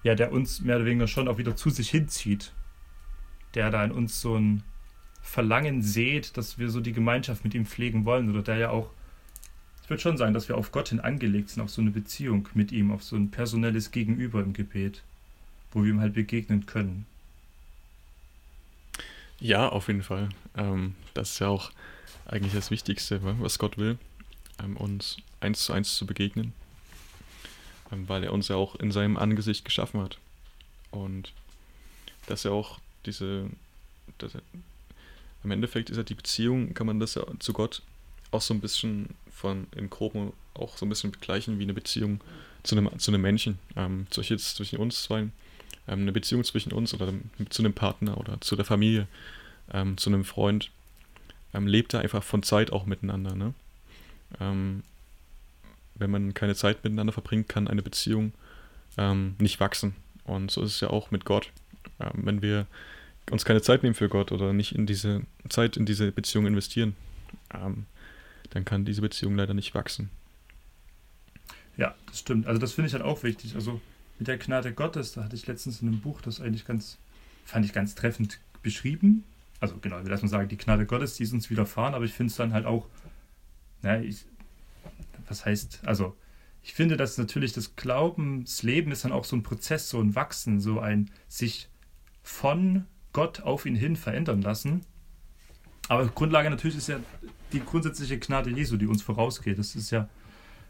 ja, 0.05 0.15
der 0.15 0.31
uns 0.31 0.61
mehr 0.61 0.77
oder 0.77 0.85
weniger 0.85 1.09
schon 1.09 1.27
auch 1.27 1.37
wieder 1.37 1.57
zu 1.57 1.69
sich 1.69 1.91
hinzieht. 1.91 2.53
Der 3.55 3.71
da 3.71 3.85
in 3.85 3.91
uns 3.91 4.21
so 4.21 4.37
ein 4.37 4.63
Verlangen 5.21 5.83
sieht, 5.83 6.37
dass 6.37 6.59
wir 6.59 6.71
so 6.71 6.81
die 6.81 6.93
Gemeinschaft 6.93 7.43
mit 7.43 7.55
ihm 7.55 7.67
pflegen 7.67 8.05
wollen. 8.05 8.31
Oder 8.31 8.43
der 8.43 8.57
ja 8.59 8.71
auch, 8.71 8.89
ich 9.83 9.91
würde 9.91 10.01
schon 10.01 10.17
sagen, 10.17 10.33
dass 10.33 10.49
wir 10.49 10.57
auf 10.57 10.71
Gott 10.71 10.91
hin 10.91 11.01
angelegt 11.01 11.49
sind, 11.49 11.61
auf 11.61 11.71
so 11.71 11.83
eine 11.83 11.91
Beziehung 11.91 12.49
mit 12.55 12.71
ihm, 12.71 12.93
auf 12.93 13.03
so 13.03 13.17
ein 13.17 13.33
personelles 13.33 13.91
Gegenüber 13.91 14.41
im 14.41 14.53
Gebet, 14.53 15.03
wo 15.73 15.83
wir 15.83 15.91
ihm 15.91 16.01
halt 16.01 16.15
begegnen 16.15 16.67
können. 16.67 17.07
Ja, 19.41 19.69
auf 19.69 19.89
jeden 19.89 20.03
Fall. 20.03 20.29
Ähm, 20.57 20.95
das 21.15 21.33
ist 21.33 21.39
ja 21.41 21.49
auch 21.49 21.73
eigentlich 22.27 22.53
das 22.53 22.71
Wichtigste, 22.71 23.21
was 23.23 23.59
Gott 23.59 23.77
will, 23.77 23.99
ähm, 24.63 24.77
uns 24.77 25.17
eins 25.41 25.65
zu 25.65 25.73
eins 25.73 25.97
zu 25.97 26.07
begegnen. 26.07 26.53
Ähm, 27.91 28.09
weil 28.09 28.25
er 28.25 28.33
uns 28.33 28.49
ja 28.49 28.57
auch 28.57 28.77
in 28.77 28.93
seinem 28.93 29.17
Angesicht 29.17 29.65
geschaffen 29.65 30.01
hat. 30.01 30.19
Und 30.91 31.33
dass 32.27 32.45
er 32.45 32.53
auch 32.53 32.79
diese, 33.07 33.51
dass 34.19 34.35
er, 34.35 34.43
im 35.45 35.51
Endeffekt 35.51 35.91
ist 35.91 35.97
ja 35.97 36.03
die 36.03 36.15
Beziehung, 36.15 36.75
kann 36.75 36.87
man 36.87 37.01
das 37.01 37.17
ja 37.17 37.25
zu 37.39 37.53
Gott 37.53 37.83
auch 38.31 38.41
so 38.41 38.55
ein 38.55 38.61
bisschen 38.61 39.09
von 39.31 39.67
im 39.77 39.91
Groben 39.91 40.33
auch 40.55 40.77
so 40.77 40.87
ein 40.87 40.89
bisschen 40.89 41.11
begleichen 41.11 41.59
wie 41.59 41.65
eine 41.65 41.75
Beziehung 41.75 42.21
zu 42.63 42.77
einem, 42.77 42.99
zu 42.99 43.11
einem 43.11 43.23
Menschen. 43.23 43.59
Ähm, 43.77 44.07
jetzt 44.17 44.57
zwischen 44.57 44.79
uns 44.79 45.03
zwei, 45.03 45.29
ähm, 45.89 46.01
eine 46.01 46.13
Beziehung 46.13 46.45
zwischen 46.45 46.73
uns 46.73 46.95
oder 46.95 47.13
zu 47.51 47.63
einem 47.63 47.75
Partner 47.75 48.19
oder 48.19 48.41
zu 48.41 48.57
der 48.57 48.65
Familie, 48.65 49.07
ähm, 49.73 49.97
zu 49.97 50.11
einem 50.11 50.25
Freund, 50.25 50.71
ähm, 51.55 51.67
lebt 51.67 51.95
da 51.95 52.01
einfach 52.01 52.23
von 52.23 52.43
Zeit 52.43 52.73
auch 52.73 52.87
miteinander. 52.87 53.35
Ne? 53.35 53.55
Ähm, 54.41 54.83
wenn 55.95 56.11
man 56.11 56.35
keine 56.35 56.55
Zeit 56.55 56.85
miteinander 56.85 57.13
verbringt, 57.13 57.49
kann 57.49 57.69
eine 57.69 57.83
Beziehung 57.83 58.33
ähm, 58.97 59.35
nicht 59.39 59.61
wachsen. 59.61 59.95
Und 60.25 60.51
so 60.51 60.63
ist 60.63 60.75
es 60.75 60.81
ja 60.81 60.91
auch 60.91 61.11
mit 61.11 61.25
Gott. 61.25 61.51
Ähm, 62.01 62.23
wenn 62.25 62.43
wir 62.43 62.67
uns 63.31 63.45
keine 63.45 63.63
Zeit 63.63 63.83
nehmen 63.83 63.95
für 63.95 64.09
Gott 64.09 64.33
oder 64.33 64.53
nicht 64.53 64.75
in 64.75 64.87
diese 64.87 65.23
Zeit 65.49 65.77
in 65.77 65.87
diese 65.87 66.11
Beziehung 66.11 66.47
investieren, 66.47 66.97
dann 67.51 68.65
kann 68.65 68.85
diese 68.85 69.01
Beziehung 69.01 69.37
leider 69.37 69.55
nicht 69.55 69.75
wachsen. 69.75 70.11
Ja, 71.77 71.95
das 72.07 72.19
stimmt. 72.19 72.47
Also 72.47 72.61
das 72.61 72.73
finde 72.73 72.89
ich 72.89 72.95
halt 72.95 73.05
auch 73.05 73.23
wichtig. 73.23 73.55
Also 73.55 73.81
mit 74.23 74.29
der 74.29 74.39
Gnade 74.39 74.73
Gottes, 74.73 75.11
da 75.11 75.25
hatte 75.25 75.35
ich 75.35 75.49
letztens 75.49 75.83
in 75.83 75.89
einem 75.89 76.01
Buch 76.01 76.21
das 76.21 76.41
eigentlich 76.41 76.65
ganz, 76.65 76.97
fand 77.45 77.65
ich 77.65 77.73
ganz 77.73 77.97
treffend 77.97 78.39
beschrieben. 78.63 79.25
Also 79.59 79.79
genau, 79.79 79.99
lass 79.99 80.23
mal 80.23 80.29
sagen, 80.29 80.49
die 80.49 80.57
Gnade 80.57 80.87
Gottes, 80.87 81.15
die 81.15 81.25
ist 81.25 81.33
uns 81.33 81.51
widerfahren, 81.51 81.93
aber 81.93 82.05
ich 82.05 82.13
finde 82.13 82.31
es 82.31 82.37
dann 82.37 82.53
halt 82.53 82.65
auch, 82.65 82.87
naja, 83.83 84.01
ich, 84.01 84.25
was 85.27 85.45
heißt, 85.45 85.81
also 85.85 86.17
ich 86.63 86.73
finde, 86.73 86.97
dass 86.97 87.19
natürlich 87.19 87.53
das 87.53 87.75
Glaubensleben 87.75 88.93
ist 88.93 89.05
dann 89.05 89.11
auch 89.11 89.25
so 89.25 89.35
ein 89.35 89.43
Prozess, 89.43 89.89
so 89.89 90.01
ein 90.01 90.15
Wachsen, 90.15 90.61
so 90.61 90.79
ein 90.79 91.11
sich 91.27 91.69
von 92.23 92.87
Gott 93.13 93.41
auf 93.41 93.67
ihn 93.67 93.75
hin 93.75 93.97
verändern 93.97 94.41
lassen. 94.41 94.83
Aber 95.89 96.07
Grundlage 96.07 96.49
natürlich 96.49 96.77
ist 96.77 96.87
ja 96.87 97.01
die 97.53 97.59
grundsätzliche 97.59 98.21
Gnade 98.21 98.51
Jesu, 98.51 98.77
die 98.77 98.87
uns 98.87 99.03
vorausgeht. 99.03 99.59
Das 99.59 99.75
ist 99.75 99.91
ja, 99.91 100.09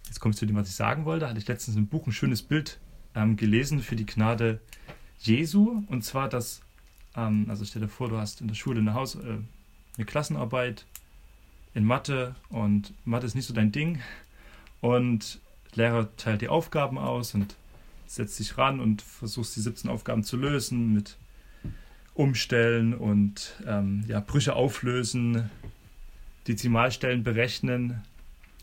jetzt 0.07 0.21
komme 0.21 0.33
ich 0.33 0.39
zu 0.39 0.47
dem, 0.47 0.57
was 0.57 0.69
ich 0.69 0.75
sagen 0.75 1.05
wollte, 1.05 1.27
da 1.27 1.29
hatte 1.29 1.39
ich 1.39 1.49
letztens 1.49 1.77
im 1.77 1.87
Buch 1.87 2.07
ein 2.07 2.13
schönes 2.13 2.43
Bild 2.43 2.81
ähm, 3.15 3.37
gelesen 3.37 3.81
für 3.81 3.97
die 3.97 4.07
Gnade 4.07 4.61
Jesu. 5.21 5.83
Und 5.89 6.05
zwar, 6.05 6.29
dass, 6.29 6.63
ähm, 7.17 7.47
also 7.49 7.65
stell 7.65 7.83
dir 7.83 7.89
vor, 7.89 8.09
du 8.09 8.19
hast 8.19 8.41
in 8.41 8.49
der 8.49 8.55
Schule 8.55 8.81
eine, 8.81 8.95
Haus, 8.95 9.15
äh, 9.15 9.39
eine 9.97 10.07
Klassenarbeit 10.07 10.85
in 11.75 11.85
Mathe 11.85 12.35
und 12.51 12.93
Mathe 13.05 13.27
ist 13.27 13.35
nicht 13.35 13.47
so 13.47 13.55
dein 13.55 13.73
Ding 13.73 14.01
und 14.81 15.41
Lehrer 15.75 16.15
teilt 16.17 16.43
die 16.43 16.49
Aufgaben 16.49 16.99
aus 16.99 17.35
und 17.35 17.57
setzt 18.07 18.37
sich 18.37 18.59
ran 18.59 18.79
und 18.79 19.01
versucht 19.01 19.57
die 19.57 19.61
17 19.61 19.91
Aufgaben 19.91 20.23
zu 20.23 20.37
lösen 20.37 20.93
mit 20.93 21.17
Umstellen 22.15 22.93
und 22.93 23.55
ähm, 23.67 24.05
ja, 24.07 24.21
Brüche 24.21 24.55
auflösen, 24.55 25.51
Dezimalstellen 26.47 27.23
berechnen. 27.23 28.03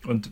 Und 0.04 0.32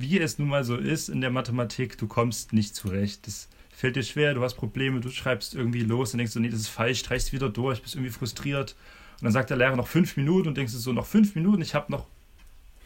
wie 0.00 0.18
es 0.18 0.38
nun 0.38 0.48
mal 0.48 0.64
so 0.64 0.76
ist 0.76 1.08
in 1.08 1.20
der 1.20 1.30
Mathematik, 1.30 1.98
du 1.98 2.06
kommst 2.06 2.52
nicht 2.52 2.74
zurecht. 2.74 3.26
Das 3.26 3.48
fällt 3.70 3.96
dir 3.96 4.02
schwer, 4.02 4.34
du 4.34 4.42
hast 4.42 4.54
Probleme, 4.54 5.00
du 5.00 5.10
schreibst 5.10 5.54
irgendwie 5.54 5.82
los 5.82 6.12
und 6.12 6.18
denkst 6.18 6.32
so, 6.32 6.40
nee, 6.40 6.48
das 6.48 6.60
ist 6.60 6.68
falsch, 6.68 7.00
streichst 7.00 7.32
wieder 7.32 7.48
durch, 7.48 7.82
bist 7.82 7.94
irgendwie 7.94 8.12
frustriert. 8.12 8.76
Und 9.20 9.24
dann 9.24 9.32
sagt 9.32 9.50
der 9.50 9.56
Lehrer 9.56 9.76
noch 9.76 9.88
fünf 9.88 10.16
Minuten 10.16 10.48
und 10.48 10.56
denkst 10.56 10.72
du 10.72 10.78
so, 10.78 10.92
noch 10.92 11.06
fünf 11.06 11.34
Minuten, 11.34 11.62
ich 11.62 11.74
habe 11.74 11.92
noch 11.92 12.06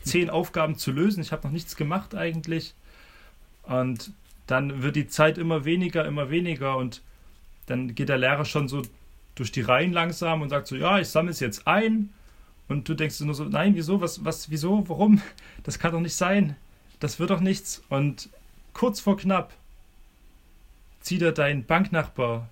zehn 0.03 0.31
Aufgaben 0.31 0.77
zu 0.77 0.93
lösen. 0.93 1.23
Ich 1.23 1.33
habe 1.33 1.47
noch 1.47 1.53
nichts 1.53 1.77
gemacht 1.77 2.15
eigentlich. 2.15 2.75
Und 3.63 4.13
dann 4.47 4.83
wird 4.83 4.97
die 4.97 5.09
Zeit 5.09 5.39
immer 5.39 5.65
weniger, 5.65 6.05
immer 6.05 6.31
weniger 6.31 6.77
und 6.77 7.03
dann 7.67 7.95
geht 7.95 8.11
der 8.11 8.19
Lehrer 8.19 8.45
schon 8.45 8.69
so 8.69 8.83
durch 9.35 9.51
die 9.51 9.63
Reihen 9.63 9.93
langsam 9.93 10.43
und 10.43 10.51
sagt 10.51 10.67
so, 10.67 10.77
ja, 10.77 10.99
ich 10.99 11.09
sammle 11.09 11.31
es 11.33 11.41
jetzt 11.41 11.67
ein. 11.67 12.11
Und 12.69 12.89
du 12.89 12.95
denkst 12.95 13.21
nur 13.21 13.35
so, 13.35 13.45
nein, 13.45 13.75
wieso, 13.75 14.01
was, 14.01 14.25
was, 14.25 14.51
wieso, 14.51 14.89
warum? 14.89 15.21
Das 15.63 15.79
kann 15.79 15.93
doch 15.93 16.01
nicht 16.01 16.15
sein. 16.15 16.57
Das 17.01 17.19
wird 17.19 17.31
doch 17.31 17.41
nichts. 17.41 17.83
Und 17.89 18.29
kurz 18.73 19.01
vor 19.01 19.17
knapp 19.17 19.53
zieht 21.01 21.23
er 21.23 21.33
dein 21.33 21.65
Banknachbar, 21.65 22.49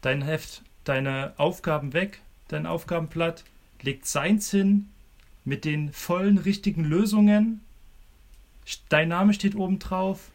dein 0.00 0.22
Heft, 0.22 0.62
deine 0.84 1.32
Aufgaben 1.36 1.92
weg, 1.92 2.20
dein 2.48 2.66
Aufgabenblatt, 2.66 3.44
legt 3.82 4.06
seins 4.06 4.50
hin, 4.50 4.88
mit 5.44 5.64
den 5.64 5.92
vollen 5.92 6.38
richtigen 6.38 6.84
Lösungen. 6.84 7.60
Dein 8.90 9.08
Name 9.08 9.32
steht 9.32 9.54
oben 9.54 9.78
drauf 9.78 10.30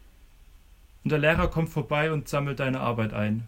und 1.04 1.10
der 1.10 1.20
Lehrer 1.20 1.48
kommt 1.48 1.68
vorbei 1.68 2.10
und 2.12 2.28
sammelt 2.28 2.58
deine 2.58 2.80
Arbeit 2.80 3.12
ein. 3.12 3.46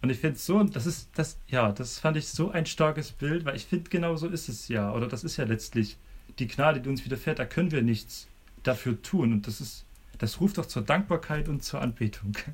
Und 0.00 0.10
ich 0.10 0.18
finde 0.18 0.38
so, 0.38 0.62
das 0.62 0.86
ist 0.86 1.08
das, 1.16 1.38
ja, 1.48 1.72
das 1.72 1.98
fand 1.98 2.16
ich 2.16 2.28
so 2.28 2.50
ein 2.52 2.66
starkes 2.66 3.10
Bild, 3.10 3.44
weil 3.44 3.56
ich 3.56 3.66
finde, 3.66 3.90
genau 3.90 4.14
so 4.14 4.28
ist 4.28 4.48
es 4.48 4.68
ja. 4.68 4.92
Oder 4.92 5.08
das 5.08 5.24
ist 5.24 5.36
ja 5.36 5.44
letztlich 5.44 5.96
die 6.38 6.46
Gnade, 6.46 6.80
die 6.80 6.88
uns 6.88 7.04
widerfährt, 7.04 7.40
da 7.40 7.44
können 7.44 7.72
wir 7.72 7.82
nichts 7.82 8.28
dafür 8.68 9.00
tun. 9.02 9.32
Und 9.32 9.46
das 9.46 9.60
ist, 9.60 9.84
das 10.18 10.40
ruft 10.40 10.58
doch 10.58 10.66
zur 10.66 10.82
Dankbarkeit 10.82 11.48
und 11.48 11.62
zur 11.62 11.80
Anbetung. 11.80 12.32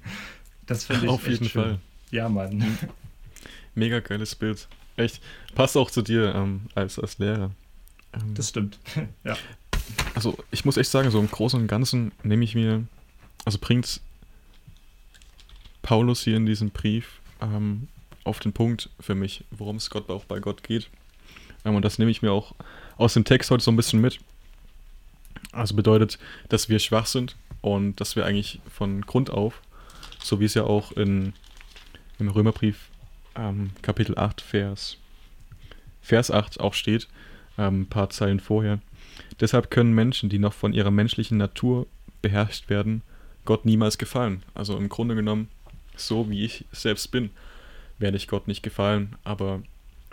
Das 0.66 0.84
finde 0.84 1.04
ich 1.04 1.10
Auf 1.10 1.28
jeden 1.28 1.46
schön. 1.46 1.62
Fall. 1.62 1.78
Ja, 2.10 2.26
Mann. 2.26 2.64
Mega 3.74 4.00
geiles 4.00 4.34
Bild. 4.34 4.66
Echt. 4.96 5.20
Passt 5.54 5.76
auch 5.76 5.90
zu 5.90 6.00
dir 6.00 6.34
ähm, 6.34 6.62
als, 6.74 6.98
als 6.98 7.18
Lehrer. 7.18 7.50
Ähm, 8.14 8.32
das 8.34 8.48
stimmt. 8.48 8.78
ja. 9.24 9.36
Also 10.14 10.38
ich 10.50 10.64
muss 10.64 10.78
echt 10.78 10.90
sagen, 10.90 11.10
so 11.10 11.20
im 11.20 11.30
Großen 11.30 11.60
und 11.60 11.66
Ganzen 11.66 12.12
nehme 12.22 12.44
ich 12.44 12.54
mir, 12.54 12.82
also 13.44 13.58
bringt 13.58 14.00
Paulus 15.82 16.22
hier 16.22 16.38
in 16.38 16.46
diesem 16.46 16.70
Brief 16.70 17.20
ähm, 17.42 17.88
auf 18.24 18.40
den 18.40 18.54
Punkt 18.54 18.88
für 19.00 19.14
mich, 19.14 19.44
worum 19.50 19.76
es 19.76 19.90
Gott 19.90 20.08
auch 20.08 20.24
bei 20.24 20.40
Gott 20.40 20.62
geht. 20.62 20.88
Ähm, 21.64 21.74
und 21.74 21.84
das 21.84 21.98
nehme 21.98 22.10
ich 22.10 22.22
mir 22.22 22.32
auch 22.32 22.54
aus 22.96 23.14
dem 23.14 23.24
Text 23.24 23.50
heute 23.50 23.62
so 23.62 23.70
ein 23.70 23.76
bisschen 23.76 24.00
mit. 24.00 24.18
Also 25.54 25.74
bedeutet, 25.74 26.18
dass 26.48 26.68
wir 26.68 26.78
schwach 26.78 27.06
sind 27.06 27.36
und 27.60 28.00
dass 28.00 28.16
wir 28.16 28.26
eigentlich 28.26 28.60
von 28.70 29.02
Grund 29.02 29.30
auf, 29.30 29.60
so 30.22 30.40
wie 30.40 30.44
es 30.44 30.54
ja 30.54 30.64
auch 30.64 30.92
in, 30.92 31.32
im 32.18 32.28
Römerbrief 32.28 32.88
ähm, 33.36 33.70
Kapitel 33.82 34.18
8, 34.18 34.40
Vers, 34.40 34.98
Vers 36.02 36.30
8 36.30 36.60
auch 36.60 36.74
steht, 36.74 37.08
ähm, 37.58 37.82
ein 37.82 37.86
paar 37.86 38.10
Zeilen 38.10 38.40
vorher. 38.40 38.80
Deshalb 39.40 39.70
können 39.70 39.94
Menschen, 39.94 40.28
die 40.28 40.38
noch 40.38 40.52
von 40.52 40.72
ihrer 40.72 40.90
menschlichen 40.90 41.38
Natur 41.38 41.86
beherrscht 42.22 42.68
werden, 42.68 43.02
Gott 43.44 43.64
niemals 43.64 43.98
gefallen. 43.98 44.42
Also 44.54 44.76
im 44.76 44.88
Grunde 44.88 45.14
genommen, 45.14 45.48
so 45.96 46.28
wie 46.30 46.44
ich 46.44 46.64
selbst 46.72 47.10
bin, 47.10 47.30
werde 47.98 48.16
ich 48.16 48.28
Gott 48.28 48.48
nicht 48.48 48.62
gefallen, 48.62 49.16
aber 49.24 49.62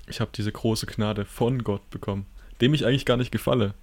ich 0.07 0.19
habe 0.19 0.31
diese 0.35 0.51
große 0.51 0.85
Gnade 0.85 1.25
von 1.25 1.63
Gott 1.63 1.89
bekommen, 1.89 2.25
dem 2.59 2.73
ich 2.73 2.85
eigentlich 2.85 3.05
gar 3.05 3.17
nicht 3.17 3.31
gefalle, 3.31 3.73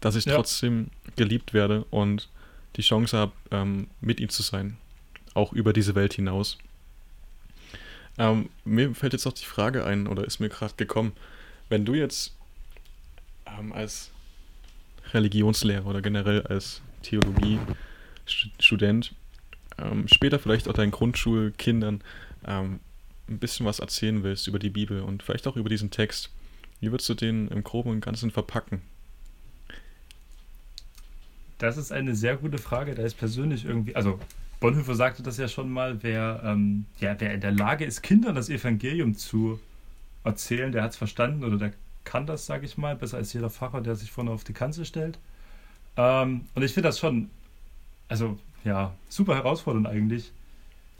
dass 0.00 0.16
ich 0.16 0.26
ja. 0.26 0.34
trotzdem 0.34 0.88
geliebt 1.16 1.54
werde 1.54 1.84
und 1.90 2.28
die 2.76 2.82
Chance 2.82 3.16
habe, 3.16 3.32
ähm, 3.50 3.88
mit 4.00 4.20
ihm 4.20 4.28
zu 4.28 4.42
sein, 4.42 4.76
auch 5.34 5.52
über 5.52 5.72
diese 5.72 5.94
Welt 5.94 6.14
hinaus. 6.14 6.58
Ähm, 8.18 8.50
mir 8.64 8.94
fällt 8.94 9.12
jetzt 9.12 9.24
noch 9.24 9.32
die 9.32 9.44
Frage 9.44 9.84
ein, 9.84 10.06
oder 10.06 10.24
ist 10.24 10.38
mir 10.40 10.48
gerade 10.48 10.74
gekommen, 10.76 11.12
wenn 11.68 11.84
du 11.84 11.94
jetzt 11.94 12.34
ähm, 13.46 13.72
als 13.72 14.10
Religionslehrer 15.12 15.86
oder 15.86 16.02
generell 16.02 16.42
als 16.42 16.82
Theologie-Student 17.02 19.14
ähm, 19.78 20.08
später 20.08 20.38
vielleicht 20.38 20.68
auch 20.68 20.74
deinen 20.74 20.90
Grundschulkindern 20.90 22.02
ähm, 22.46 22.80
ein 23.28 23.38
bisschen 23.38 23.66
was 23.66 23.78
erzählen 23.78 24.22
willst 24.22 24.48
über 24.48 24.58
die 24.58 24.70
Bibel 24.70 25.02
und 25.02 25.22
vielleicht 25.22 25.46
auch 25.46 25.56
über 25.56 25.68
diesen 25.68 25.90
Text, 25.90 26.30
wie 26.80 26.90
würdest 26.90 27.08
du 27.08 27.14
den 27.14 27.48
im 27.48 27.62
Groben 27.62 27.90
und 27.90 28.00
Ganzen 28.00 28.30
verpacken? 28.30 28.82
Das 31.58 31.76
ist 31.76 31.92
eine 31.92 32.14
sehr 32.14 32.36
gute 32.36 32.58
Frage. 32.58 32.94
Da 32.94 33.02
ist 33.02 33.16
persönlich 33.16 33.64
irgendwie, 33.64 33.96
also 33.96 34.18
Bonhoeffer 34.60 34.94
sagte 34.94 35.22
das 35.22 35.36
ja 35.36 35.48
schon 35.48 35.70
mal, 35.70 36.02
wer, 36.02 36.40
ähm, 36.44 36.86
ja, 37.00 37.14
wer 37.18 37.34
in 37.34 37.40
der 37.40 37.52
Lage 37.52 37.84
ist, 37.84 38.02
Kindern 38.02 38.34
das 38.34 38.48
Evangelium 38.48 39.14
zu 39.14 39.60
erzählen, 40.24 40.72
der 40.72 40.82
hat 40.82 40.92
es 40.92 40.96
verstanden 40.96 41.44
oder 41.44 41.56
der 41.56 41.72
kann 42.04 42.26
das, 42.26 42.46
sage 42.46 42.64
ich 42.64 42.78
mal, 42.78 42.96
besser 42.96 43.18
als 43.18 43.32
jeder 43.32 43.50
Pfarrer, 43.50 43.80
der 43.80 43.94
sich 43.94 44.10
vorne 44.10 44.30
auf 44.30 44.42
die 44.42 44.52
Kanzel 44.52 44.84
stellt. 44.84 45.18
Ähm, 45.96 46.42
und 46.54 46.62
ich 46.62 46.72
finde 46.72 46.88
das 46.88 46.98
schon, 46.98 47.28
also 48.08 48.38
ja, 48.64 48.94
super 49.08 49.34
herausfordernd 49.34 49.86
eigentlich, 49.86 50.32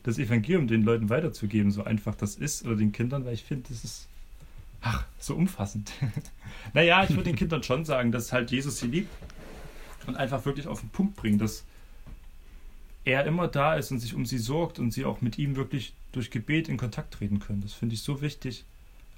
das 0.03 0.19
Evangelium 0.19 0.69
den 0.69 0.83
Leuten 0.83 1.09
weiterzugeben, 1.09 1.71
so 1.71 1.83
einfach 1.83 2.15
das 2.15 2.37
ist, 2.37 2.65
oder 2.65 2.77
den 2.77 2.93
Kindern, 2.93 3.25
weil 3.25 3.35
ich 3.35 3.45
finde, 3.45 3.69
das 3.69 3.85
ist 3.85 4.09
ach, 4.81 5.05
so 5.19 5.35
umfassend. 5.35 5.93
naja, 6.75 7.03
ich 7.05 7.11
würde 7.11 7.25
den 7.25 7.37
Kindern 7.37 7.63
schon 7.63 7.85
sagen, 7.85 8.13
dass 8.13 8.33
halt 8.33 8.51
Jesus 8.51 8.79
sie 8.79 8.87
liebt 8.87 9.11
und 10.09 10.17
einfach 10.17 10.45
wirklich 10.45 10.67
auf 10.67 10.81
den 10.81 10.91
Punkt 10.91 11.17
bringt, 11.17 11.41
dass 11.41 11.65
er 13.05 13.25
immer 13.25 13.49
da 13.49 13.75
ist 13.75 13.91
und 13.91 14.01
sich 14.01 14.15
um 14.15 14.27
sie 14.27 14.39
sorgt 14.39 14.79
und 14.79 14.93
sie 14.93 15.05
auch 15.05 15.21
mit 15.21 15.39
ihm 15.39 15.57
wirklich 15.57 15.95
durch 16.13 16.31
Gebet 16.31 16.69
in 16.69 16.77
Kontakt 16.77 17.15
treten 17.15 17.39
können. 17.39 17.61
Das 17.61 17.73
finde 17.73 17.95
ich 17.95 18.03
so 18.03 18.21
wichtig, 18.21 18.65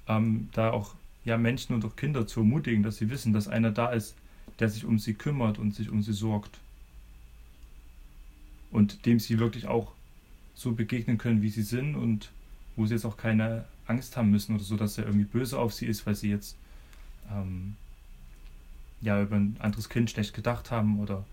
ähm, 0.07 0.49
da 0.53 0.71
auch 0.71 0.95
ja, 1.25 1.37
Menschen 1.37 1.73
und 1.73 1.85
auch 1.85 1.95
Kinder 1.95 2.27
zu 2.27 2.41
ermutigen, 2.41 2.83
dass 2.83 2.97
sie 2.97 3.09
wissen, 3.09 3.33
dass 3.33 3.47
einer 3.47 3.71
da 3.71 3.91
ist, 3.91 4.15
der 4.59 4.69
sich 4.69 4.85
um 4.85 4.99
sie 4.99 5.13
kümmert 5.13 5.57
und 5.57 5.75
sich 5.75 5.89
um 5.89 6.01
sie 6.01 6.13
sorgt. 6.13 6.59
Und 8.71 9.05
dem 9.05 9.19
sie 9.19 9.39
wirklich 9.39 9.67
auch 9.67 9.91
so 10.55 10.71
begegnen 10.71 11.17
können, 11.17 11.41
wie 11.41 11.49
sie 11.49 11.63
sind 11.63 11.95
und 11.95 12.31
wo 12.75 12.85
sie 12.85 12.93
jetzt 12.93 13.05
auch 13.05 13.17
keine 13.17 13.65
Angst 13.87 14.15
haben 14.15 14.31
müssen 14.31 14.55
oder 14.55 14.63
so, 14.63 14.77
dass 14.77 14.97
er 14.97 15.05
irgendwie 15.05 15.25
böse 15.25 15.59
auf 15.59 15.73
sie 15.73 15.85
ist, 15.85 16.05
weil 16.05 16.15
sie 16.15 16.29
jetzt 16.29 16.55
ähm, 17.29 17.75
ja 19.01 19.21
über 19.21 19.35
ein 19.35 19.57
anderes 19.59 19.89
Kind 19.89 20.09
schlecht 20.09 20.33
gedacht 20.33 20.71
haben 20.71 20.99
oder 20.99 21.25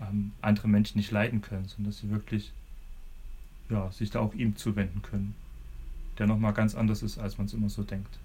ähm, 0.00 0.32
andere 0.40 0.68
Menschen 0.68 0.98
nicht 0.98 1.10
leiden 1.10 1.42
können, 1.42 1.66
sondern 1.66 1.92
dass 1.92 1.98
sie 1.98 2.10
wirklich 2.10 2.52
ja, 3.68 3.90
sich 3.92 4.10
da 4.10 4.20
auch 4.20 4.34
ihm 4.34 4.56
zuwenden 4.56 5.02
können, 5.02 5.34
der 6.18 6.26
nochmal 6.26 6.52
ganz 6.52 6.74
anders 6.74 7.02
ist, 7.02 7.18
als 7.18 7.38
man 7.38 7.46
es 7.46 7.54
immer 7.54 7.68
so 7.68 7.82
denkt. 7.82 8.18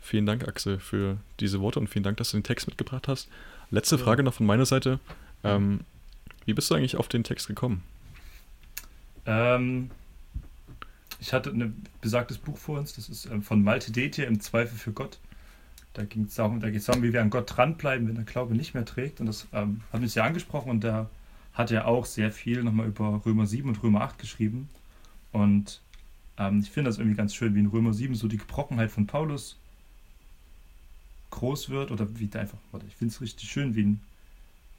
Vielen 0.00 0.26
Dank, 0.26 0.46
Axel, 0.48 0.80
für 0.80 1.18
diese 1.38 1.60
Worte 1.60 1.78
und 1.78 1.88
vielen 1.88 2.02
Dank, 2.02 2.16
dass 2.16 2.30
du 2.32 2.36
den 2.36 2.42
Text 2.42 2.66
mitgebracht 2.66 3.06
hast. 3.06 3.28
Letzte 3.70 3.96
ja. 3.96 4.02
Frage 4.02 4.22
noch 4.22 4.34
von 4.34 4.46
meiner 4.46 4.66
Seite. 4.66 4.98
Ähm, 5.44 5.80
wie 6.44 6.54
bist 6.54 6.70
du 6.70 6.74
eigentlich 6.74 6.96
auf 6.96 7.08
den 7.08 7.22
Text 7.22 7.46
gekommen? 7.46 7.82
Ähm, 9.26 9.90
ich 11.20 11.32
hatte 11.32 11.50
ein 11.50 11.86
besagtes 12.00 12.38
Buch 12.38 12.58
vor 12.58 12.80
uns, 12.80 12.94
das 12.94 13.08
ist 13.08 13.26
ähm, 13.26 13.42
von 13.42 13.62
Malte 13.62 13.92
Detje 13.92 14.24
im 14.24 14.40
Zweifel 14.40 14.76
für 14.76 14.92
Gott. 14.92 15.18
Da 15.94 16.04
ging 16.04 16.24
es 16.24 16.34
darum, 16.34 16.60
da 16.60 16.70
geht 16.70 16.80
es 16.80 16.86
darum, 16.86 17.02
wie 17.02 17.12
wir 17.12 17.20
an 17.20 17.30
Gott 17.30 17.54
dranbleiben, 17.54 18.08
wenn 18.08 18.14
der 18.14 18.24
Glaube 18.24 18.54
nicht 18.54 18.74
mehr 18.74 18.84
trägt. 18.84 19.20
Und 19.20 19.26
das 19.26 19.46
ähm, 19.52 19.82
hat 19.92 20.00
mich 20.00 20.12
sehr 20.12 20.24
angesprochen 20.24 20.70
und 20.70 20.84
da 20.84 21.10
hat 21.52 21.70
er 21.70 21.86
auch 21.86 22.06
sehr 22.06 22.32
viel 22.32 22.64
nochmal 22.64 22.86
über 22.86 23.22
Römer 23.26 23.46
7 23.46 23.68
und 23.68 23.82
Römer 23.82 24.00
8 24.02 24.18
geschrieben. 24.18 24.70
Und 25.32 25.80
ähm, 26.38 26.60
ich 26.60 26.70
finde 26.70 26.88
das 26.88 26.98
irgendwie 26.98 27.16
ganz 27.16 27.34
schön, 27.34 27.54
wie 27.54 27.60
in 27.60 27.66
Römer 27.66 27.92
7 27.92 28.14
so 28.14 28.26
die 28.26 28.38
Gebrochenheit 28.38 28.90
von 28.90 29.06
Paulus 29.06 29.58
groß 31.30 31.70
wird 31.70 31.90
oder 31.90 32.18
wie 32.18 32.28
da 32.28 32.40
einfach, 32.40 32.58
warte, 32.70 32.86
ich 32.86 32.94
finde 32.94 33.12
es 33.12 33.20
richtig 33.20 33.50
schön, 33.50 33.74
wie 33.74 33.82
in 33.82 34.00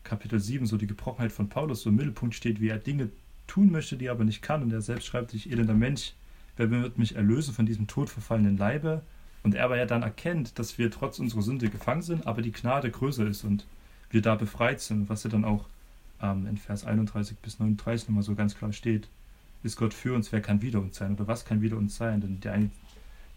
Kapitel 0.03 0.39
7 0.39 0.65
so 0.65 0.77
die 0.77 0.87
Gebrochenheit 0.87 1.31
von 1.31 1.49
Paulus 1.49 1.81
so 1.81 1.89
im 1.89 1.95
Mittelpunkt 1.95 2.35
steht, 2.35 2.59
wie 2.59 2.69
er 2.69 2.77
Dinge 2.77 3.09
tun 3.47 3.71
möchte, 3.71 3.97
die 3.97 4.05
er 4.05 4.13
aber 4.13 4.23
nicht 4.23 4.41
kann. 4.41 4.63
Und 4.63 4.71
er 4.71 4.81
selbst 4.81 5.05
schreibt 5.05 5.31
sich, 5.31 5.51
elender 5.51 5.73
Mensch, 5.73 6.13
wer 6.57 6.71
wird 6.71 6.97
mich 6.97 7.15
erlösen 7.15 7.53
von 7.53 7.65
diesem 7.65 7.87
todverfallenen 7.87 8.57
Leibe? 8.57 9.03
Und 9.43 9.55
er 9.55 9.65
aber 9.65 9.77
ja 9.77 9.85
dann 9.85 10.03
erkennt, 10.03 10.57
dass 10.57 10.77
wir 10.77 10.89
trotz 10.89 11.19
unserer 11.19 11.41
Sünde 11.41 11.69
gefangen 11.69 12.01
sind, 12.01 12.25
aber 12.25 12.41
die 12.41 12.53
Gnade 12.53 12.89
größer 12.89 13.27
ist 13.27 13.43
und 13.43 13.65
wir 14.09 14.21
da 14.21 14.35
befreit 14.35 14.79
sind, 14.79 15.09
was 15.09 15.25
er 15.25 15.31
dann 15.31 15.43
auch 15.43 15.65
ähm, 16.21 16.47
in 16.47 16.57
Vers 16.57 16.85
31 16.85 17.37
bis 17.39 17.59
39 17.59 18.07
nochmal 18.07 18.23
so 18.23 18.35
ganz 18.35 18.55
klar 18.55 18.71
steht. 18.71 19.09
Ist 19.63 19.77
Gott 19.77 19.93
für 19.93 20.13
uns, 20.13 20.31
wer 20.31 20.41
kann 20.41 20.61
wider 20.61 20.79
uns 20.79 20.97
sein? 20.97 21.13
Oder 21.13 21.27
was 21.27 21.45
kann 21.45 21.61
wider 21.61 21.77
uns 21.77 21.95
sein? 21.95 22.21
Denn, 22.21 22.39
der, 22.39 22.57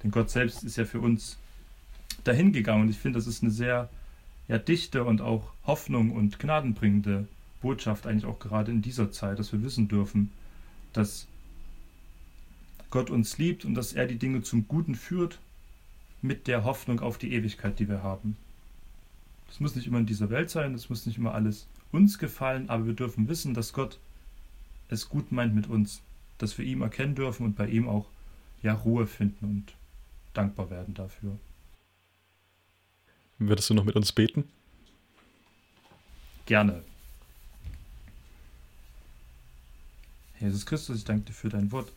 denn 0.03 0.11
Gott 0.11 0.31
selbst 0.31 0.63
ist 0.65 0.77
ja 0.77 0.85
für 0.85 1.01
uns 1.01 1.39
dahin 2.25 2.53
gegangen. 2.53 2.83
Und 2.83 2.89
ich 2.89 2.99
finde, 2.99 3.19
das 3.19 3.27
ist 3.27 3.43
eine 3.43 3.53
sehr 3.53 3.89
ja, 4.49 4.59
dichte 4.59 5.05
und 5.05 5.21
auch 5.21 5.53
Hoffnung 5.67 6.13
und 6.13 6.39
gnadenbringende 6.39 7.27
Botschaft, 7.63 8.07
eigentlich 8.07 8.27
auch 8.27 8.39
gerade 8.39 8.71
in 8.71 8.83
dieser 8.83 9.11
Zeit, 9.11 9.39
dass 9.39 9.53
wir 9.53 9.63
wissen 9.63 9.89
dürfen, 9.89 10.31
dass 10.93 11.27
Gott 12.91 13.11
uns 13.11 13.39
liebt 13.39 13.65
und 13.65 13.75
dass 13.75 13.93
er 13.93 14.07
die 14.07 14.19
Dinge 14.19 14.43
zum 14.43 14.69
Guten 14.69 14.95
führt 14.95 15.39
mit 16.23 16.47
der 16.47 16.65
Hoffnung 16.65 17.01
auf 17.01 17.19
die 17.19 17.33
Ewigkeit, 17.33 17.79
die 17.79 17.89
wir 17.89 18.03
haben. 18.03 18.37
Das 19.49 19.61
muss 19.61 19.77
nicht 19.77 19.87
immer 19.87 19.99
in 19.99 20.07
dieser 20.07 20.31
Welt 20.31 20.51
sein, 20.51 20.73
das 20.73 20.89
muss 20.89 21.07
nicht 21.07 21.19
immer 21.19 21.35
alles 21.35 21.67
uns 21.93 22.19
gefallen, 22.19 22.69
aber 22.69 22.87
wir 22.87 22.95
dürfen 22.95 23.29
wissen, 23.29 23.55
dass 23.55 23.73
Gott 23.73 23.99
es 24.89 25.09
gut 25.09 25.33
meint 25.33 25.55
mit 25.55 25.69
uns, 25.69 26.03
dass 26.39 26.59
wir 26.59 26.65
ihm 26.65 26.83
erkennen 26.83 27.15
dürfen 27.15 27.45
und 27.45 27.57
bei 27.57 27.69
ihm 27.69 27.89
auch 27.89 28.07
ja 28.63 28.75
Ruhe 28.75 29.07
finden 29.07 29.45
und 29.45 29.75
dankbar 30.35 30.71
werden 30.71 30.95
dafür. 30.95 31.39
Würdest 33.39 33.71
du 33.71 33.75
noch 33.75 33.85
mit 33.85 33.97
uns 33.97 34.13
beten? 34.13 34.45
Gerne. 36.47 36.83
Jesus 40.41 40.67
Christus, 40.67 40.99
ich 40.99 41.05
danke 41.05 41.27
dir 41.27 41.33
für 41.33 41.49
dein 41.49 41.73
Wort. 41.73 41.93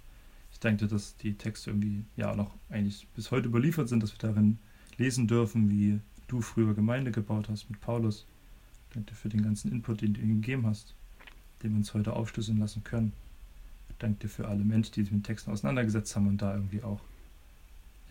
Ich 0.59 0.61
danke 0.61 0.85
dir, 0.85 0.89
dass 0.89 1.15
die 1.17 1.35
Texte 1.35 1.69
irgendwie 1.69 2.03
ja 2.17 2.35
noch 2.35 2.51
eigentlich 2.69 3.07
bis 3.15 3.31
heute 3.31 3.47
überliefert 3.47 3.87
sind, 3.87 4.03
dass 4.03 4.11
wir 4.11 4.19
darin 4.19 4.59
lesen 4.97 5.27
dürfen, 5.27 5.69
wie 5.69 5.99
du 6.27 6.41
früher 6.41 6.73
Gemeinde 6.73 7.11
gebaut 7.11 7.47
hast 7.49 7.69
mit 7.69 7.79
Paulus. 7.79 8.25
Ich 8.89 8.93
danke 8.95 9.11
dir 9.11 9.15
für 9.15 9.29
den 9.29 9.41
ganzen 9.41 9.71
Input, 9.71 10.01
den 10.01 10.13
du 10.13 10.21
ihm 10.21 10.41
gegeben 10.41 10.67
hast, 10.67 10.93
den 11.63 11.71
wir 11.71 11.77
uns 11.77 11.93
heute 11.93 12.13
aufschlüsseln 12.13 12.57
lassen 12.57 12.83
können. 12.83 13.13
Ich 13.89 13.95
danke 13.99 14.19
dir 14.19 14.27
für 14.27 14.47
alle 14.47 14.63
Menschen, 14.63 14.93
die 14.93 15.03
sich 15.03 15.11
mit 15.11 15.23
Texten 15.23 15.51
auseinandergesetzt 15.51 16.15
haben 16.15 16.27
und 16.27 16.41
da 16.41 16.53
irgendwie 16.53 16.83
auch 16.83 16.99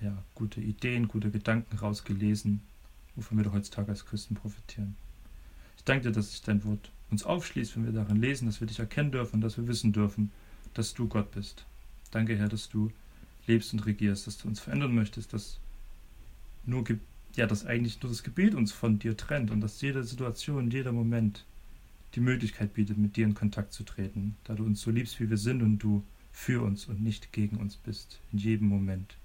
ja, 0.00 0.16
gute 0.34 0.60
Ideen, 0.60 1.08
gute 1.08 1.30
Gedanken 1.30 1.76
rausgelesen 1.76 2.62
wovon 3.18 3.36
wir 3.36 3.44
doch 3.44 3.52
heutzutage 3.52 3.90
als 3.90 4.06
Christen 4.06 4.36
profitieren. 4.36 4.94
Ich 5.76 5.84
danke 5.84 6.04
dir, 6.04 6.12
dass 6.12 6.30
sich 6.30 6.42
dein 6.42 6.64
Wort 6.64 6.90
uns 7.10 7.24
aufschließt, 7.24 7.76
wenn 7.76 7.84
wir 7.84 7.92
darin 7.92 8.20
lesen, 8.20 8.46
dass 8.46 8.60
wir 8.60 8.68
dich 8.68 8.78
erkennen 8.78 9.10
dürfen, 9.10 9.40
dass 9.40 9.56
wir 9.56 9.66
wissen 9.66 9.92
dürfen, 9.92 10.30
dass 10.74 10.94
du 10.94 11.08
Gott 11.08 11.32
bist. 11.32 11.64
Danke, 12.10 12.36
Herr, 12.36 12.48
dass 12.48 12.68
du 12.68 12.90
lebst 13.46 13.72
und 13.72 13.86
regierst, 13.86 14.26
dass 14.26 14.38
du 14.38 14.48
uns 14.48 14.60
verändern 14.60 14.94
möchtest, 14.94 15.32
dass 15.32 15.58
nur 16.64 16.84
ja, 17.34 17.46
dass 17.46 17.66
eigentlich 17.66 18.02
nur 18.02 18.10
das 18.10 18.22
Gebet 18.22 18.54
uns 18.54 18.72
von 18.72 18.98
dir 18.98 19.16
trennt 19.16 19.50
und 19.50 19.60
dass 19.60 19.80
jede 19.80 20.02
Situation, 20.04 20.70
jeder 20.70 20.92
Moment 20.92 21.44
die 22.14 22.20
Möglichkeit 22.20 22.74
bietet, 22.74 22.98
mit 22.98 23.16
dir 23.16 23.26
in 23.26 23.34
Kontakt 23.34 23.72
zu 23.72 23.84
treten, 23.84 24.36
da 24.44 24.54
du 24.54 24.64
uns 24.64 24.80
so 24.80 24.90
liebst, 24.90 25.20
wie 25.20 25.30
wir 25.30 25.36
sind 25.36 25.62
und 25.62 25.78
du 25.78 26.02
für 26.32 26.62
uns 26.62 26.86
und 26.86 27.02
nicht 27.02 27.32
gegen 27.32 27.56
uns 27.58 27.76
bist, 27.76 28.18
in 28.32 28.38
jedem 28.38 28.68
Moment. 28.68 29.16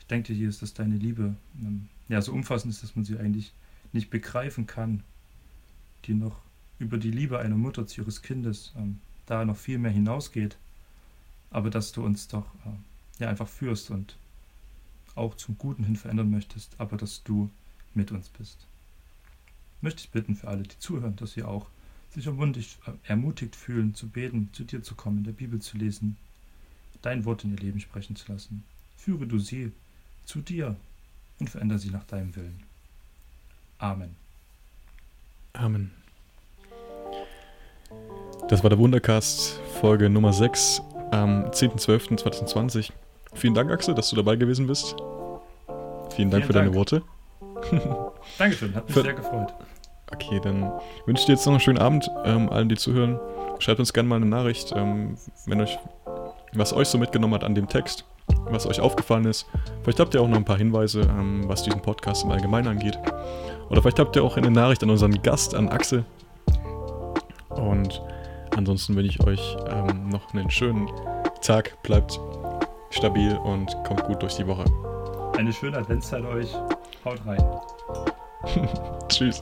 Ich 0.00 0.06
danke 0.06 0.32
dir, 0.32 0.38
Jesus, 0.38 0.60
dass 0.60 0.74
deine 0.74 0.96
Liebe 0.96 1.36
ähm, 1.60 1.88
ja, 2.08 2.20
so 2.22 2.32
umfassend 2.32 2.72
ist, 2.72 2.82
dass 2.82 2.96
man 2.96 3.04
sie 3.04 3.18
eigentlich 3.18 3.52
nicht 3.92 4.10
begreifen 4.10 4.66
kann, 4.66 5.02
die 6.06 6.14
noch 6.14 6.40
über 6.78 6.98
die 6.98 7.10
Liebe 7.10 7.38
einer 7.38 7.56
Mutter 7.56 7.86
zu 7.86 8.00
ihres 8.00 8.22
Kindes 8.22 8.72
ähm, 8.76 8.98
da 9.26 9.44
noch 9.44 9.56
viel 9.56 9.78
mehr 9.78 9.90
hinausgeht, 9.90 10.56
aber 11.50 11.70
dass 11.70 11.92
du 11.92 12.04
uns 12.04 12.28
doch 12.28 12.46
äh, 12.64 13.22
ja 13.22 13.28
einfach 13.28 13.48
führst 13.48 13.90
und 13.90 14.16
auch 15.14 15.34
zum 15.34 15.58
Guten 15.58 15.84
hin 15.84 15.96
verändern 15.96 16.30
möchtest, 16.30 16.74
aber 16.78 16.96
dass 16.96 17.22
du 17.24 17.50
mit 17.94 18.12
uns 18.12 18.28
bist. 18.28 18.58
Möchte 19.80 20.00
ich 20.00 20.10
bitten 20.10 20.36
für 20.36 20.48
alle, 20.48 20.62
die 20.62 20.78
zuhören, 20.78 21.16
dass 21.16 21.32
sie 21.32 21.42
auch 21.42 21.66
sich 22.10 22.26
ermutigt, 22.26 22.78
äh, 22.86 22.92
ermutigt 23.04 23.56
fühlen, 23.56 23.94
zu 23.94 24.08
beten, 24.08 24.50
zu 24.52 24.64
dir 24.64 24.82
zu 24.82 24.94
kommen, 24.94 25.18
in 25.18 25.24
der 25.24 25.32
Bibel 25.32 25.60
zu 25.60 25.76
lesen, 25.76 26.16
dein 27.02 27.24
Wort 27.24 27.44
in 27.44 27.52
ihr 27.52 27.58
Leben 27.58 27.80
sprechen 27.80 28.16
zu 28.16 28.30
lassen. 28.30 28.64
Führe 28.96 29.26
du 29.26 29.38
sie 29.38 29.72
zu 30.24 30.40
dir 30.40 30.76
und 31.38 31.48
verändere 31.48 31.78
sie 31.78 31.90
nach 31.90 32.04
deinem 32.04 32.34
Willen. 32.36 32.62
Amen. 33.78 34.14
Amen. 35.54 35.90
Das 38.48 38.62
war 38.62 38.70
der 38.70 38.78
Wundercast, 38.78 39.58
Folge 39.80 40.10
Nummer 40.10 40.32
6 40.32 40.82
am 41.10 41.44
10.12.2020. 41.50 42.90
Vielen 43.34 43.54
Dank, 43.54 43.70
Axel, 43.70 43.94
dass 43.94 44.10
du 44.10 44.16
dabei 44.16 44.36
gewesen 44.36 44.66
bist. 44.66 44.96
Vielen 46.14 46.30
Dank 46.30 46.44
Vielen 46.44 46.46
für 46.46 46.52
Dank. 46.52 46.66
deine 46.66 46.74
Worte. 46.74 47.02
Dankeschön, 48.38 48.74
hat 48.74 48.86
mich 48.86 48.94
für, 48.94 49.02
sehr 49.02 49.14
gefreut. 49.14 49.52
Okay, 50.12 50.40
dann 50.42 50.72
wünsche 51.06 51.20
ich 51.20 51.26
dir 51.26 51.32
jetzt 51.34 51.46
noch 51.46 51.52
einen 51.52 51.60
schönen 51.60 51.78
Abend, 51.78 52.10
ähm, 52.24 52.48
allen, 52.48 52.68
die 52.68 52.76
zuhören. 52.76 53.18
Schreibt 53.60 53.78
uns 53.78 53.92
gerne 53.92 54.08
mal 54.08 54.16
eine 54.16 54.26
Nachricht, 54.26 54.72
ähm, 54.74 55.16
wenn 55.46 55.60
euch, 55.60 55.78
was 56.54 56.72
euch 56.72 56.88
so 56.88 56.98
mitgenommen 56.98 57.34
hat 57.34 57.44
an 57.44 57.54
dem 57.54 57.68
Text. 57.68 58.04
was 58.44 58.64
euch 58.66 58.80
aufgefallen 58.80 59.24
ist. 59.24 59.46
Vielleicht 59.82 59.98
habt 60.00 60.14
ihr 60.14 60.22
auch 60.22 60.28
noch 60.28 60.36
ein 60.36 60.44
paar 60.44 60.56
Hinweise, 60.56 61.00
ähm, 61.02 61.42
was 61.48 61.62
diesen 61.64 61.82
Podcast 61.82 62.24
im 62.24 62.30
Allgemeinen 62.30 62.68
angeht. 62.68 62.96
Oder 63.70 63.82
vielleicht 63.82 63.98
habt 63.98 64.14
ihr 64.16 64.22
auch 64.22 64.36
eine 64.36 64.50
Nachricht 64.50 64.82
an 64.84 64.90
unseren 64.90 65.20
Gast, 65.22 65.54
an 65.54 65.68
Axel. 65.68 66.04
Und 67.48 68.00
ansonsten 68.56 68.96
wünsche 68.96 69.18
ich 69.18 69.26
euch 69.26 69.56
ähm, 69.68 70.08
noch 70.08 70.32
einen 70.32 70.50
schönen 70.50 70.88
Tag. 71.40 71.80
Bleibt 71.82 72.18
stabil 72.90 73.36
und 73.44 73.76
kommt 73.84 74.04
gut 74.04 74.22
durch 74.22 74.36
die 74.36 74.46
Woche. 74.46 74.64
Eine 75.38 75.52
schöne 75.52 75.78
Adventszeit 75.78 76.24
euch. 76.24 76.54
Haut 77.04 77.20
rein. 77.26 77.42
Tschüss. 79.08 79.40